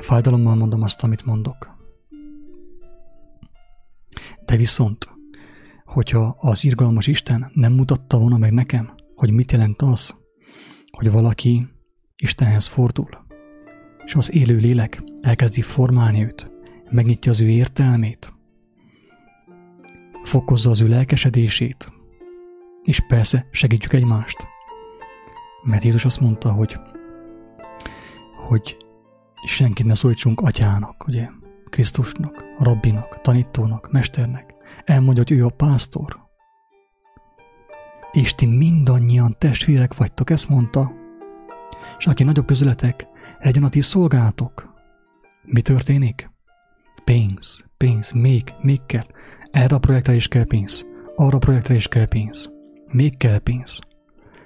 [0.00, 1.78] Fájdalommal mondom azt, amit mondok.
[4.44, 5.08] De viszont,
[5.84, 10.18] hogyha az irgalmas Isten nem mutatta volna meg nekem, hogy mit jelent az,
[11.00, 11.68] hogy valaki
[12.16, 13.08] Istenhez fordul,
[14.04, 16.50] és az élő lélek elkezdi formálni őt,
[16.90, 18.32] megnyitja az ő értelmét,
[20.22, 21.92] fokozza az ő lelkesedését,
[22.82, 24.46] és persze segítjük egymást.
[25.62, 26.76] Mert Jézus azt mondta, hogy,
[28.46, 28.76] hogy
[29.44, 31.28] senkit ne szólítsunk atyának, ugye,
[31.70, 34.54] Krisztusnak, rabbinak, tanítónak, mesternek.
[34.84, 36.29] Elmondja, hogy ő a pásztor,
[38.12, 40.92] és ti mindannyian testvérek vagytok, ezt mondta.
[41.98, 43.06] És aki nagyobb közületek,
[43.40, 44.74] legyen a ti szolgálatok.
[45.42, 46.30] Mi történik?
[47.04, 49.06] Pénz, pénz, még, még kell.
[49.50, 50.86] Erre a projektre is kell pénz.
[51.16, 52.50] Arra a projektre is kell pénz.
[52.86, 53.78] Még kell pénz.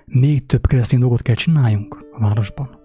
[0.05, 2.83] Még több keresztény dolgot kell csináljunk a városban.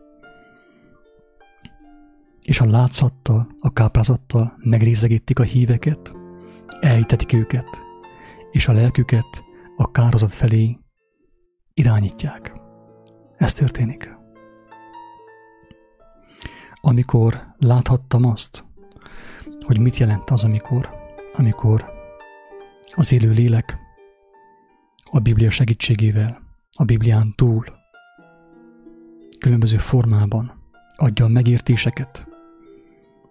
[2.41, 6.13] És a látszattal, a káprázattal megrézegítik a híveket,
[6.79, 7.81] elhitetik őket,
[8.51, 9.43] és a lelküket
[9.79, 10.79] a kározat felé
[11.73, 12.53] irányítják.
[13.37, 14.17] Ez történik.
[16.81, 18.63] Amikor láthattam azt,
[19.65, 20.89] hogy mit jelent az, amikor,
[21.33, 21.85] amikor
[22.95, 23.77] az élő lélek
[25.11, 26.41] a Biblia segítségével,
[26.77, 27.65] a Biblián túl,
[29.39, 30.53] különböző formában
[30.95, 32.27] adja a megértéseket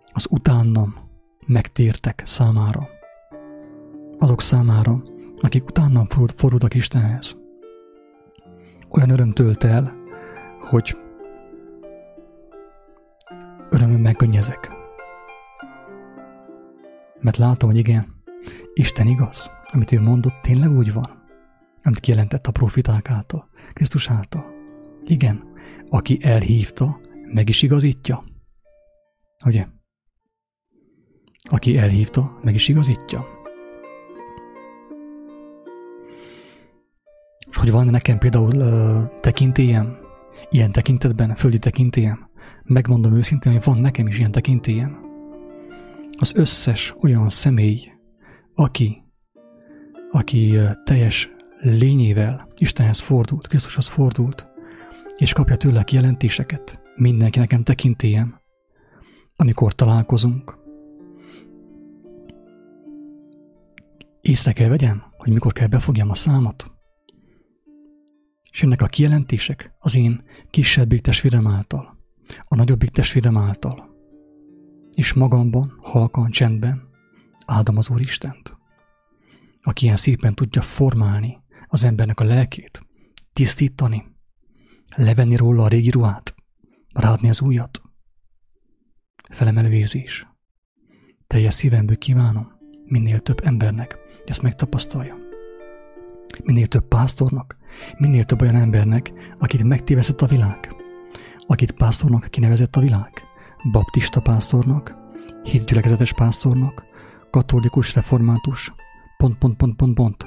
[0.09, 0.95] az utánam
[1.47, 2.89] megtértek számára,
[4.19, 5.03] azok számára,
[5.41, 6.07] akik utána
[6.37, 7.37] fordultak Istenhez.
[8.91, 9.95] Olyan öröm tölt el,
[10.61, 10.97] hogy
[13.71, 14.69] örömön megkönnyezek.
[17.21, 18.17] Mert látom, hogy igen,
[18.75, 21.25] Isten igaz, amit ő mondott, tényleg úgy van,
[21.83, 24.47] amit kijelentett a profiták által, Krisztus által.
[25.05, 25.43] Igen,
[25.89, 27.01] aki elhívta,
[27.33, 28.25] meg is igazítja.
[29.47, 29.67] Ugye?
[31.51, 33.38] Aki elhívta, meg is igazítja.
[37.51, 39.97] És hogy van nekem például uh, tekintélyem,
[40.51, 42.29] ilyen tekintetben, földi tekintélyem,
[42.63, 44.99] megmondom őszintén, hogy van nekem is ilyen tekintélyem.
[46.19, 47.93] Az összes olyan személy,
[48.55, 49.03] aki,
[50.11, 51.31] aki teljes
[51.61, 54.47] lényével Istenhez fordult, Krisztushoz fordult,
[55.17, 58.41] és kapja tőle kijelentéseket, mindenki nekem tekintélyem,
[59.37, 60.59] amikor találkozunk,
[64.21, 66.78] észre kell vegyem, hogy mikor kell befogjam a számot.
[68.59, 71.99] És jönnek a kijelentések az én kisebbik testvérem által,
[72.45, 73.89] a nagyobbik testvérem által.
[74.93, 76.89] És magamban, halkan, csendben
[77.47, 78.57] áldom az Úr Istent,
[79.63, 82.87] aki ilyen szépen tudja formálni az embernek a lelkét,
[83.33, 84.05] tisztítani,
[84.97, 86.35] levenni róla a régi ruhát,
[86.93, 87.83] ráadni az újat.
[89.31, 90.29] Felemelő érzés.
[91.27, 92.53] Teljes szívemből kívánom
[92.85, 95.17] minél több embernek, hogy ezt megtapasztalja.
[96.45, 97.58] Minél több pásztornak,
[97.99, 100.75] minél több olyan embernek, akit megtéveszett a világ,
[101.47, 103.11] akit pásztornak kinevezett a világ,
[103.73, 104.97] baptista pásztornak,
[105.43, 106.85] hitgyülekezetes pásztornak,
[107.31, 108.73] katolikus, református,
[109.17, 110.27] pont, pont, pont, pont, pont.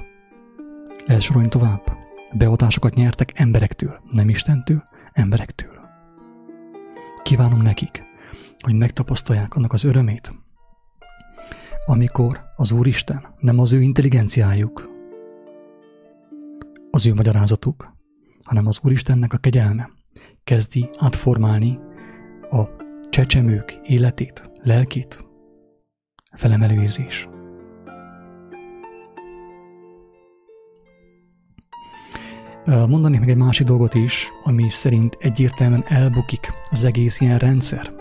[1.06, 2.00] Lehet sorolni tovább.
[2.32, 5.80] Beadásokat nyertek emberektől, nem Istentől, emberektől.
[7.22, 8.02] Kívánom nekik,
[8.60, 10.32] hogy megtapasztalják annak az örömét,
[11.86, 14.91] amikor az Úristen nem az ő intelligenciájuk,
[16.94, 17.96] az ő magyarázatuk,
[18.42, 19.90] hanem az Úristennek a kegyelme
[20.44, 21.78] kezdi átformálni
[22.50, 22.62] a
[23.10, 25.24] csecsemők életét, lelkét,
[26.36, 27.28] felemelő érzés.
[32.64, 37.92] Mondanék meg egy másik dolgot is, ami szerint egyértelműen elbukik az egész ilyen rendszer.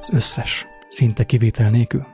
[0.00, 2.06] Az összes, szinte kivétel nélkül.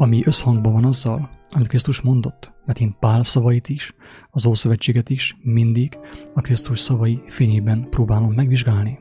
[0.00, 3.94] Ami összhangban van azzal, amit Krisztus mondott, mert én Pál szavait is,
[4.30, 5.98] az Ószövetséget is mindig
[6.34, 8.98] a Krisztus szavai fényében próbálom megvizsgálni.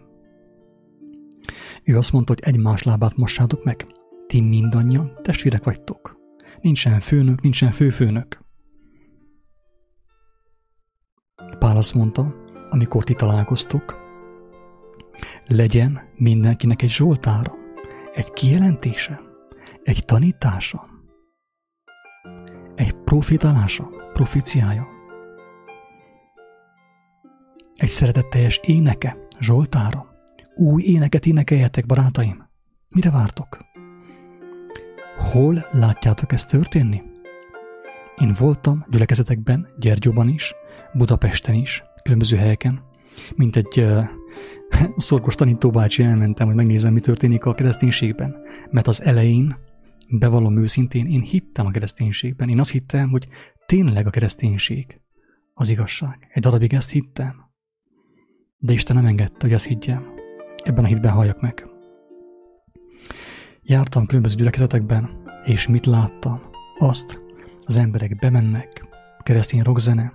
[1.84, 3.88] Ő azt mondta, hogy egymás lábát mossátok meg.
[4.28, 6.18] Ti mindannyian testvérek vagytok.
[6.62, 8.40] Nincsen főnök, nincsen főfőnök.
[11.60, 12.36] Pál azt mondta,
[12.70, 13.96] amikor ti találkoztok,
[15.48, 17.54] legyen mindenkinek egy zsoltára,
[18.14, 19.28] egy kijelentése,
[19.90, 20.86] egy tanítása,
[22.76, 24.88] egy profétálása, proficiája,
[27.76, 30.06] egy szeretetteljes éneke, zsoltára,
[30.56, 32.48] új éneket énekeljetek, barátaim.
[32.90, 33.60] Mire vártok?
[35.32, 37.02] Hol látjátok ezt történni?
[38.18, 40.54] Én voltam gyülekezetekben, Gyergyóban is,
[40.94, 42.82] Budapesten is, különböző helyeken,
[43.36, 44.04] mint egy uh,
[44.98, 48.36] szorgos tanítóbácsi elmentem, hogy megnézem, mi történik a kereszténységben.
[48.70, 49.68] Mert az elején,
[50.10, 52.50] bevallom őszintén, én hittem a kereszténységben.
[52.50, 53.28] Én azt hittem, hogy
[53.66, 55.02] tényleg a kereszténység
[55.54, 56.28] az igazság.
[56.34, 57.48] Egy darabig ezt hittem.
[58.58, 60.14] De Isten nem engedte, hogy ezt higgyem.
[60.64, 61.68] Ebben a hitben halljak meg.
[63.62, 66.42] Jártam különböző gyülekezetekben, és mit láttam?
[66.78, 67.26] Azt,
[67.66, 68.88] az emberek bemennek,
[69.18, 70.12] a keresztény rockzene,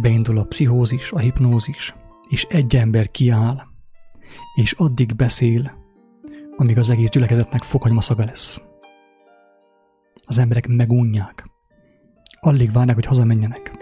[0.00, 1.94] beindul a pszichózis, a hipnózis,
[2.28, 3.62] és egy ember kiáll,
[4.54, 5.72] és addig beszél,
[6.56, 8.60] amíg az egész gyülekezetnek fokhagyma szaga lesz.
[10.28, 11.44] Az emberek megunják.
[12.40, 13.76] Alig várnak, hogy hazamenjenek.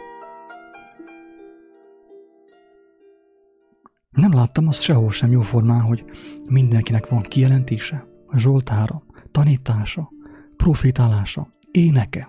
[4.11, 6.05] Nem láttam azt sehol sem jóformán, hogy
[6.49, 10.11] mindenkinek van kijelentése, zsoltára, tanítása,
[10.57, 12.29] profitálása, éneke.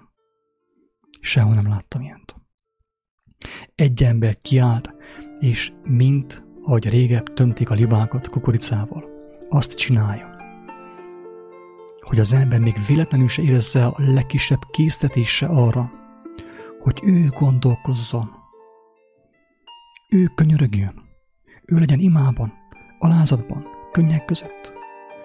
[1.19, 2.35] Sehol nem láttam ilyent.
[3.75, 4.93] Egy ember kiállt,
[5.39, 9.05] és mint ahogy régebb tömték a libákat kukoricával,
[9.49, 10.36] azt csinálja,
[12.07, 15.91] hogy az ember még véletlenül se érezze a legkisebb késztetése arra,
[16.79, 18.31] hogy ő gondolkozzon,
[20.09, 21.01] ő könyörögjön,
[21.65, 22.53] ő legyen imában,
[22.99, 24.71] alázatban, könnyek között,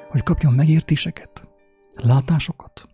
[0.09, 1.49] hogy kapjon megértéseket,
[1.93, 2.89] látásokat.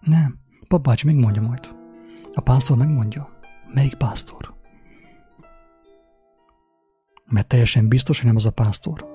[0.00, 0.38] Nem,
[0.68, 1.74] papács megmondja majd.
[2.34, 3.38] A pásztor megmondja.
[3.74, 4.54] Melyik pásztor?
[7.26, 9.06] Mert teljesen biztos, hogy nem az a pásztor,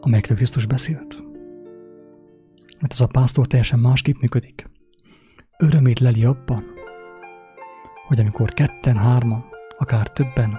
[0.00, 1.23] amelyekről Krisztus beszélt.
[2.84, 4.70] Mert az a pásztor teljesen másképp működik.
[5.58, 6.64] Örömét leli abban,
[8.06, 9.44] hogy amikor ketten, hárman,
[9.78, 10.58] akár többen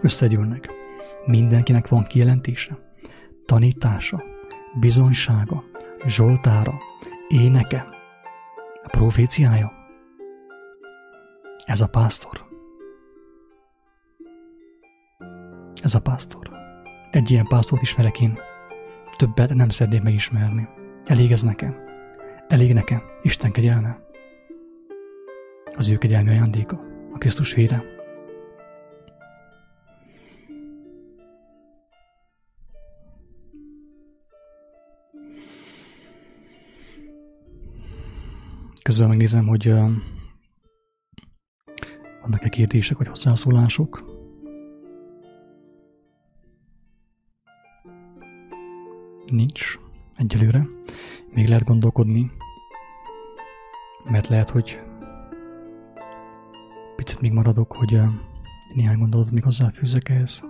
[0.00, 0.70] összegyűlnek,
[1.26, 2.78] mindenkinek van kijelentése,
[3.44, 4.22] tanítása,
[4.80, 5.64] bizonysága,
[6.06, 6.74] zsoltára,
[7.28, 7.86] éneke,
[8.82, 9.72] a proféciája.
[11.64, 12.46] Ez a pásztor.
[15.82, 16.50] Ez a pásztor.
[17.10, 18.38] Egy ilyen pásztort ismerek én.
[19.16, 20.78] Többet nem szeretném megismerni.
[21.10, 21.84] Elég ez nekem.
[22.48, 23.02] Elég nekem.
[23.22, 24.06] Isten kegyelme.
[25.74, 26.80] Az ő kegyelmi ajándéka.
[27.12, 27.82] A Krisztus vére.
[38.82, 39.72] Közben megnézem, hogy
[42.20, 44.04] vannak-e kérdések vagy hozzászólások.
[49.26, 49.78] Nincs
[50.16, 50.78] egyelőre.
[51.34, 52.30] Még lehet gondolkodni,
[54.04, 54.82] mert lehet, hogy
[56.96, 58.00] picit még maradok, hogy
[58.74, 60.44] néhány gondolatot még hozzáfűzzek ehhez.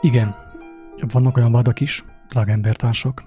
[0.00, 0.34] Igen,
[1.12, 3.24] vannak olyan vádak is, drága embertársak,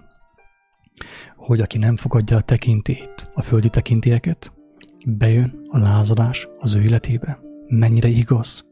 [1.35, 4.51] hogy aki nem fogadja a tekintét, a földi tekintélyeket,
[5.05, 7.39] bejön a lázadás az ő életébe.
[7.67, 8.65] Mennyire igaz?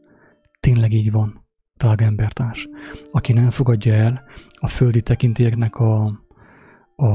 [0.60, 2.68] Tényleg így van, drága embertárs.
[3.10, 4.22] Aki nem fogadja el
[4.60, 6.04] a földi tekintélyeknek a,
[6.96, 7.10] a,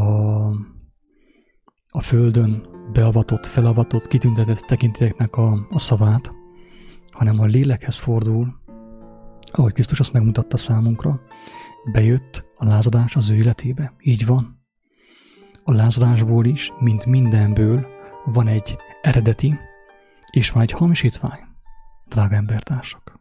[1.90, 6.32] a földön beavatott, felavatott, kitüntetett tekintélyeknek a, a szavát,
[7.12, 8.60] hanem a lélekhez fordul,
[9.52, 11.22] ahogy Krisztus azt megmutatta számunkra,
[11.92, 13.94] bejött a lázadás az ő életébe.
[14.00, 14.60] Így van.
[15.64, 17.88] A lázadásból is, mint mindenből,
[18.26, 19.58] van egy eredeti,
[20.32, 21.40] és van egy hamisítvány,
[22.12, 23.20] drága embertársak.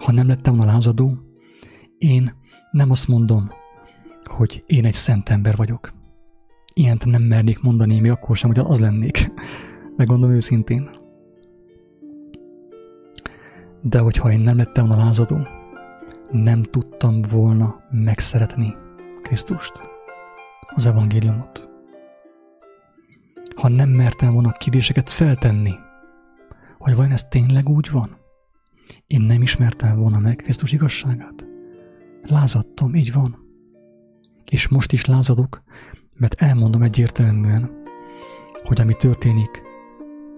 [0.00, 1.18] Ha nem lettem a lázadó,
[1.98, 2.34] én
[2.70, 3.48] nem azt mondom,
[4.24, 5.92] hogy én egy szent ember vagyok.
[6.74, 9.32] Ilyent nem mernék mondani, még akkor sem, hogy az lennék.
[9.96, 10.90] Megmondom őszintén.
[13.82, 15.38] De hogyha én nem lettem a lázadó,
[16.30, 18.74] nem tudtam volna megszeretni
[19.22, 19.72] Krisztust,
[20.74, 21.68] az evangéliumot.
[23.56, 25.74] Ha nem mertem volna kérdéseket feltenni,
[26.80, 28.16] hogy vajon ez tényleg úgy van,
[29.06, 31.46] én nem ismertem volna meg Krisztus igazságát.
[32.22, 33.38] Lázadtam, így van.
[34.44, 35.62] És most is lázadok,
[36.14, 37.70] mert elmondom egyértelműen,
[38.64, 39.62] hogy ami történik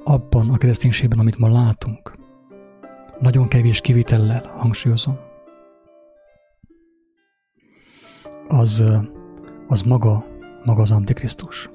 [0.04, 2.18] abban a kereszténységben, amit ma látunk,
[3.18, 5.18] nagyon kevés kivitellel hangsúlyozom.
[8.48, 8.84] Az,
[9.68, 10.24] az maga,
[10.64, 11.70] maga az Antikrisztus.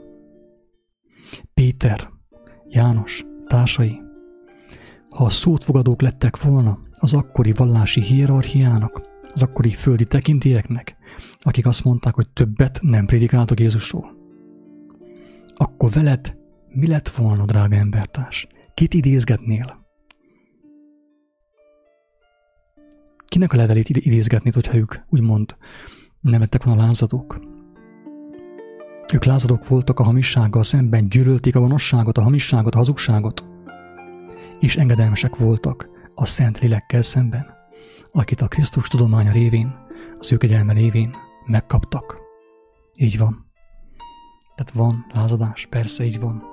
[1.54, 2.10] Péter,
[2.68, 4.06] János, társai,
[5.18, 9.02] ha a szót fogadók lettek volna az akkori vallási hierarchiának,
[9.34, 10.96] az akkori földi tekintélyeknek,
[11.42, 14.16] akik azt mondták, hogy többet nem prédikáltok Jézusról,
[15.56, 16.38] akkor veled
[16.70, 18.48] mi lett volna, drága embertárs?
[18.74, 19.86] Kit idézgetnél?
[23.26, 25.56] kinek a levelét idézgetni, hogyha ők úgymond
[26.22, 27.40] nem lettek volna lázadók.
[29.14, 33.57] Ők lázadók voltak a hamissággal szemben, gyűlölték a gonoszságot, a hamisságot, a hazugságot,
[34.60, 37.46] és engedelmesek voltak a Szent Lélekkel szemben,
[38.12, 39.76] akit a Krisztus tudománya révén,
[40.20, 41.16] az ő kegyelme révén
[41.46, 42.18] megkaptak.
[43.00, 43.46] Így van.
[44.56, 46.44] Tehát van lázadás, persze így van.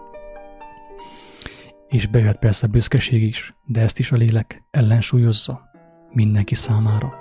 [1.88, 5.70] És bejöhet persze büszkeség is, de ezt is a lélek ellensúlyozza
[6.12, 7.14] mindenki számára,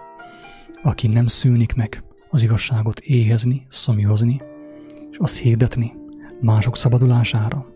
[0.84, 4.41] aki nem szűnik meg az igazságot éhezni, szomjozni,
[5.11, 5.93] és azt hirdetni
[6.41, 7.73] mások szabadulására.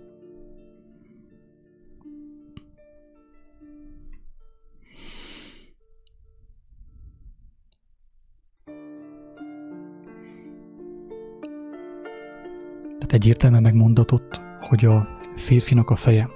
[13.17, 16.29] Egyértelműen megmondatott, hogy a férfinak a feje,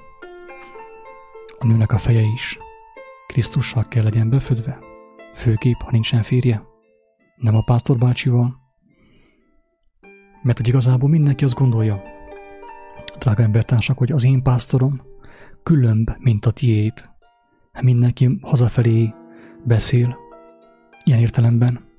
[1.60, 2.58] a nőnek a feje is
[3.28, 4.80] Krisztussal kell legyen befödve,
[5.34, 6.64] főképp, ha nincsen férje,
[7.36, 8.56] nem a pásztor bácsival,
[10.42, 12.02] mert hogy igazából mindenki azt gondolja,
[13.20, 15.02] drága embertársak, hogy az én pásztorom
[15.64, 17.10] különb, mint a tiéd.
[17.82, 19.14] Mindenki hazafelé
[19.66, 20.18] beszél,
[21.06, 21.91] ilyen értelemben.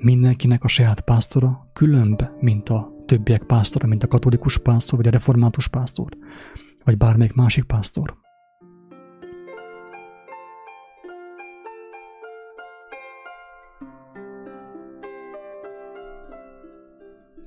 [0.00, 5.10] Mindenkinek a saját pásztora különb, mint a többiek pásztora, mint a katolikus pásztor, vagy a
[5.10, 6.16] református pásztor,
[6.84, 8.16] vagy bármelyik másik pásztor.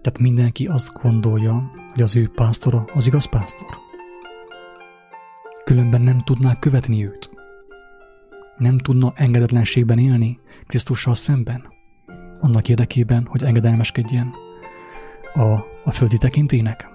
[0.02, 3.78] Tehát mindenki azt gondolja, hogy az ő pásztora az igaz pásztor.
[5.64, 7.30] Különben nem tudná követni őt.
[8.58, 11.74] Nem tudna engedetlenségben élni Krisztussal szemben.
[12.46, 14.34] Annak érdekében, hogy engedelmeskedjen
[15.34, 15.42] a,
[15.84, 16.95] a földi tekintének.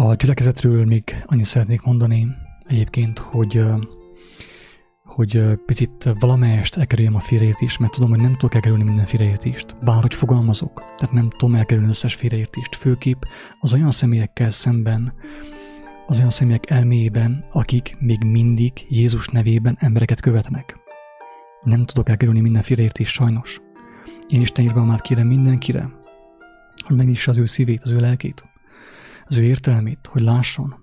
[0.00, 2.26] A gyülekezetről még annyit szeretnék mondani
[2.64, 3.64] egyébként, hogy
[5.04, 10.14] hogy picit valamelyest elkerüljem a félreértést, mert tudom, hogy nem tudok elkerülni minden félreértést, bárhogy
[10.14, 13.22] fogalmazok, tehát nem tudom elkerülni összes félreértést, főképp
[13.60, 15.12] az olyan személyekkel szemben,
[16.06, 20.78] az olyan személyek elméjében, akik még mindig Jézus nevében embereket követnek.
[21.60, 23.60] Nem tudok elkerülni mindenféle értés sajnos.
[24.28, 25.90] Én Isten irgalmát kérem mindenkire,
[26.86, 28.47] hogy megnyissa az ő szívét, az ő lelkét,
[29.28, 30.74] az ő értelmét, hogy lásson.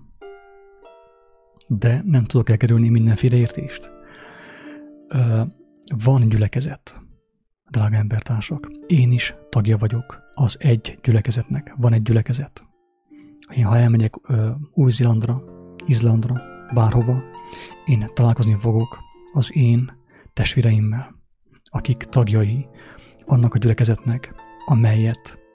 [1.68, 3.90] De nem tudok elkerülni mindenféle értést.
[5.96, 7.00] Van gyülekezet,
[7.70, 8.70] drága embertársak.
[8.86, 11.74] Én is tagja vagyok az egy gyülekezetnek.
[11.76, 12.64] Van egy gyülekezet.
[13.54, 14.14] Én, ha elmegyek
[14.72, 15.42] Új-Zélandra,
[15.86, 16.42] Izlandra,
[16.74, 17.22] bárhova,
[17.84, 18.98] én találkozni fogok
[19.32, 19.92] az én
[20.32, 21.14] testvéreimmel,
[21.64, 22.66] akik tagjai
[23.26, 24.34] annak a gyülekezetnek,
[24.66, 25.45] amelyet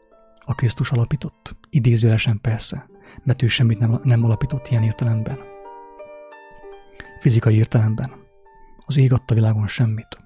[0.52, 1.56] a Krisztus alapított.
[1.70, 2.90] Idézőlesen persze,
[3.24, 5.40] mert ő semmit nem, nem alapított ilyen értelemben.
[7.20, 8.12] Fizikai értelemben.
[8.86, 10.18] Az ég adta világon semmit.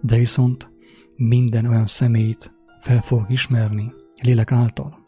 [0.00, 0.70] De viszont
[1.16, 3.92] minden olyan személyt fel fogok ismerni
[4.22, 4.98] lélek által,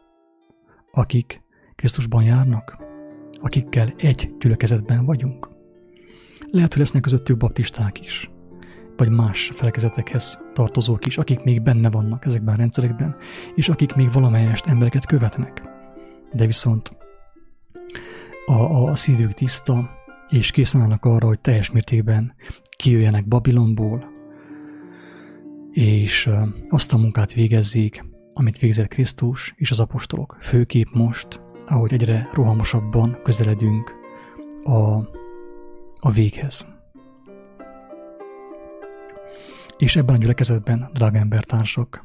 [0.93, 1.43] akik
[1.75, 2.77] Krisztusban járnak,
[3.41, 5.49] akikkel egy gyülekezetben vagyunk.
[6.51, 8.31] Lehet, hogy lesznek közöttük baptisták is,
[8.97, 13.17] vagy más felekezetekhez tartozók is, akik még benne vannak ezekben a rendszerekben,
[13.55, 15.63] és akik még valamelyest embereket követnek.
[16.33, 16.97] De viszont
[18.47, 19.91] a, a, szívük tiszta,
[20.29, 22.35] és készen állnak arra, hogy teljes mértékben
[22.77, 24.15] kijöjjenek Babilonból,
[25.73, 26.31] és
[26.69, 30.37] azt a munkát végezzék, amit végzett Krisztus és az apostolok.
[30.41, 33.95] Főkép most, ahogy egyre rohamosabban közeledünk
[34.63, 34.97] a,
[36.01, 36.76] a véghez.
[39.77, 42.05] És ebben a gyülekezetben, drága embertársak,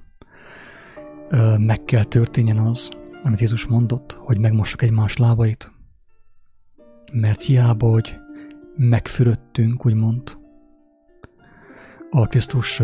[1.58, 2.92] meg kell történjen az,
[3.24, 5.72] amit Jézus mondott, hogy megmossuk egymás lábait,
[7.12, 8.16] mert hiába, hogy
[8.76, 10.38] megfürödtünk, úgymond,
[12.10, 12.82] a Krisztus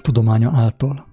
[0.00, 1.06] tudománya által.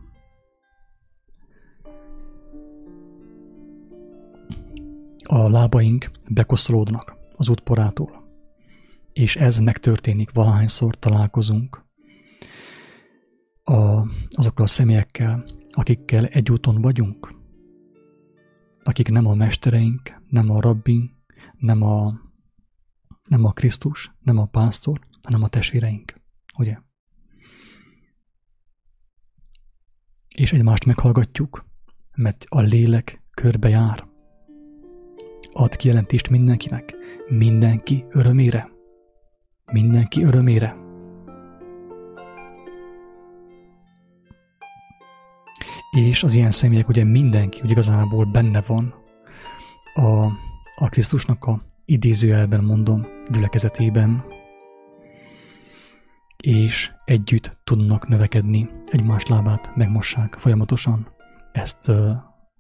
[5.28, 8.24] A lábaink bekoszolódnak az útporától,
[9.14, 11.85] és ez megtörténik valahányszor találkozunk
[13.72, 17.34] a, azokkal a személyekkel, akikkel egy úton vagyunk,
[18.84, 21.12] akik nem a mestereink, nem a rabbink,
[21.58, 22.20] nem a,
[23.30, 26.14] nem a Krisztus, nem a pásztor, hanem a testvéreink.
[26.58, 26.78] Ugye?
[30.36, 31.66] és egymást meghallgatjuk,
[32.16, 34.08] mert a lélek körbe jár.
[35.52, 36.96] Ad kijelentést mindenkinek,
[37.30, 38.70] mindenki örömére.
[39.72, 40.85] Mindenki örömére.
[45.96, 48.94] És az ilyen személyek, ugye mindenki, ugye igazából benne van
[49.94, 50.26] a,
[50.76, 54.26] a Krisztusnak a idézőjelben mondom gyülekezetében,
[56.38, 61.08] és együtt tudnak növekedni, egymás lábát megmossák folyamatosan.
[61.52, 62.10] Ezt uh,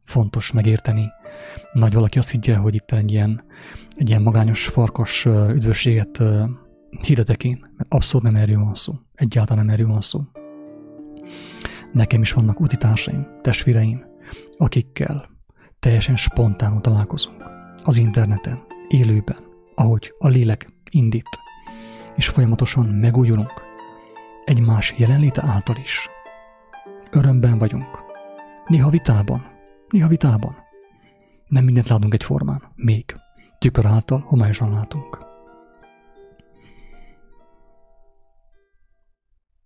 [0.03, 1.11] fontos megérteni.
[1.73, 3.43] Nagy valaki azt higgye, hogy itt egy ilyen,
[3.97, 6.49] egy ilyen magányos farkas uh, üdvösséget uh,
[7.01, 8.93] hirdetek én, mert abszolút nem erről van szó.
[9.13, 10.21] Egyáltalán nem erről van szó.
[11.95, 14.05] Nekem is vannak utitársaim, testvéreim,
[14.57, 15.29] akikkel
[15.79, 17.43] teljesen spontánul találkozunk.
[17.83, 19.37] Az interneten, élőben,
[19.75, 21.29] ahogy a lélek indít,
[22.15, 23.51] és folyamatosan megújulunk
[24.43, 26.09] egymás jelenléte által is.
[27.11, 28.03] Örömben vagyunk.
[28.67, 29.45] Néha vitában.
[29.89, 30.55] Néha vitában.
[31.47, 32.61] Nem mindent látunk egyformán.
[32.75, 33.15] Még.
[33.59, 35.25] Tükör által homályosan látunk.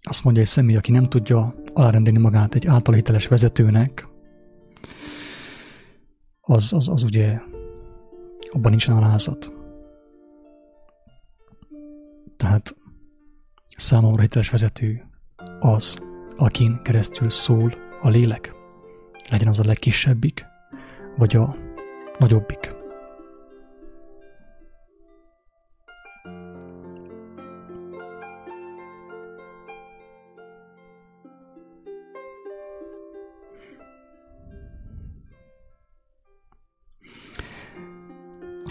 [0.02, 4.08] Azt mondja egy személy, aki nem tudja alárendelni magát egy által hiteles vezetőnek,
[6.42, 7.40] az, az, az ugye
[8.52, 9.52] abban nincsen alázat.
[12.38, 12.76] Tehát
[13.80, 15.06] Számomra hiteles vezető
[15.60, 16.00] az,
[16.36, 18.54] akin keresztül szól a lélek.
[19.30, 20.46] Legyen az a legkisebbik,
[21.18, 21.56] vagy a
[22.18, 22.76] nagyobbik.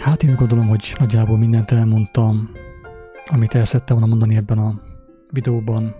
[0.09, 2.49] Hát én gondolom, hogy nagyjából mindent elmondtam,
[3.25, 4.81] amit el volna mondani ebben a
[5.31, 5.95] videóban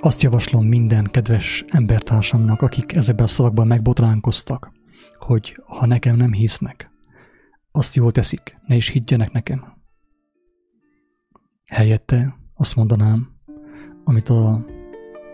[0.00, 4.72] azt javaslom minden kedves embertársamnak, akik ezekben a szavakban megbotránkoztak,
[5.18, 6.90] hogy ha nekem nem hisznek,
[7.72, 9.82] azt jól teszik, ne is higgyenek nekem.
[11.66, 13.28] Helyette azt mondanám,
[14.04, 14.64] amit a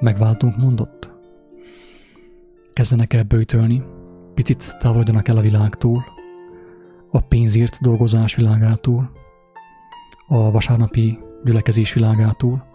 [0.01, 1.11] megváltunk mondott.
[2.73, 3.83] Kezdenek el bőtölni,
[4.41, 6.05] picit távolodjanak el a világtól,
[7.11, 9.11] a pénzért dolgozás világától,
[10.29, 12.67] a vasárnapi gyülekezés világától,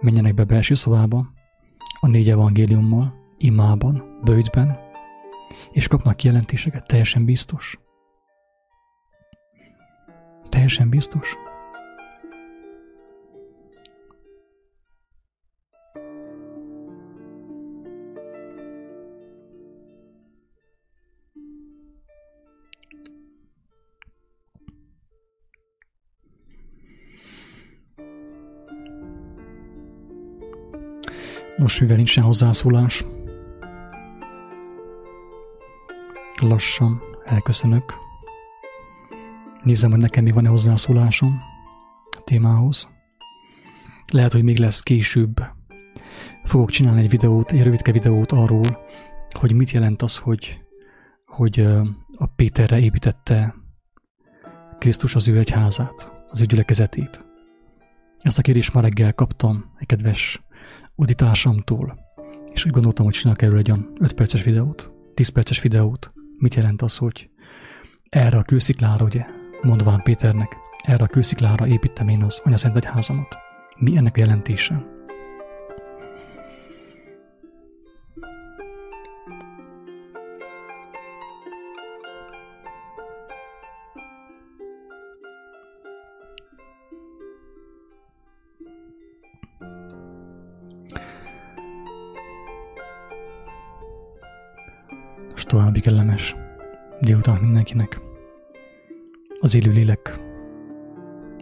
[0.00, 1.26] menjenek be belső szobába,
[2.00, 4.78] a négy evangéliummal, imában, bőjtben,
[5.72, 7.78] és kapnak kijelentéseket, teljesen biztos.
[10.48, 11.36] teljesen biztos.
[31.70, 33.04] Nos, mivel nincsen hozzászólás,
[36.40, 37.94] lassan elköszönök.
[39.62, 41.38] Nézem, hogy nekem mi van-e hozzászólásom
[42.10, 42.88] a témához.
[44.12, 45.42] Lehet, hogy még lesz később.
[46.44, 48.78] Fogok csinálni egy videót, egy rövidke videót arról,
[49.30, 50.60] hogy mit jelent az, hogy,
[51.26, 51.60] hogy
[52.16, 53.54] a Péterre építette
[54.78, 57.24] Krisztus az ő egyházát, az ő gyülekezetét.
[58.18, 60.40] Ezt a kérdést már reggel kaptam egy kedves
[61.00, 61.98] uditársamtól,
[62.52, 66.12] és úgy gondoltam, hogy csinálok erről egy olyan 5 perces videót, 10 perces videót.
[66.38, 67.30] Mit jelent az, hogy
[68.08, 69.24] erre a kősziklára, ugye,
[69.62, 73.36] mondván Péternek, erre a kősziklára építem én az Szent Egyházamat.
[73.78, 74.99] Mi ennek a jelentése?
[95.80, 96.36] További kellemes
[97.00, 98.00] délután mindenkinek.
[99.40, 100.20] Az élő lélek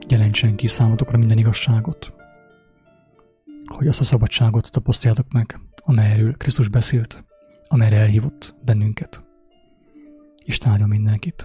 [0.09, 2.15] jelentsen ki számotokra minden igazságot,
[3.65, 7.25] hogy azt a szabadságot tapasztaljátok meg, amelyről Krisztus beszélt,
[7.69, 9.25] amelyre elhívott bennünket.
[10.45, 11.37] Isten áldja mindenkit!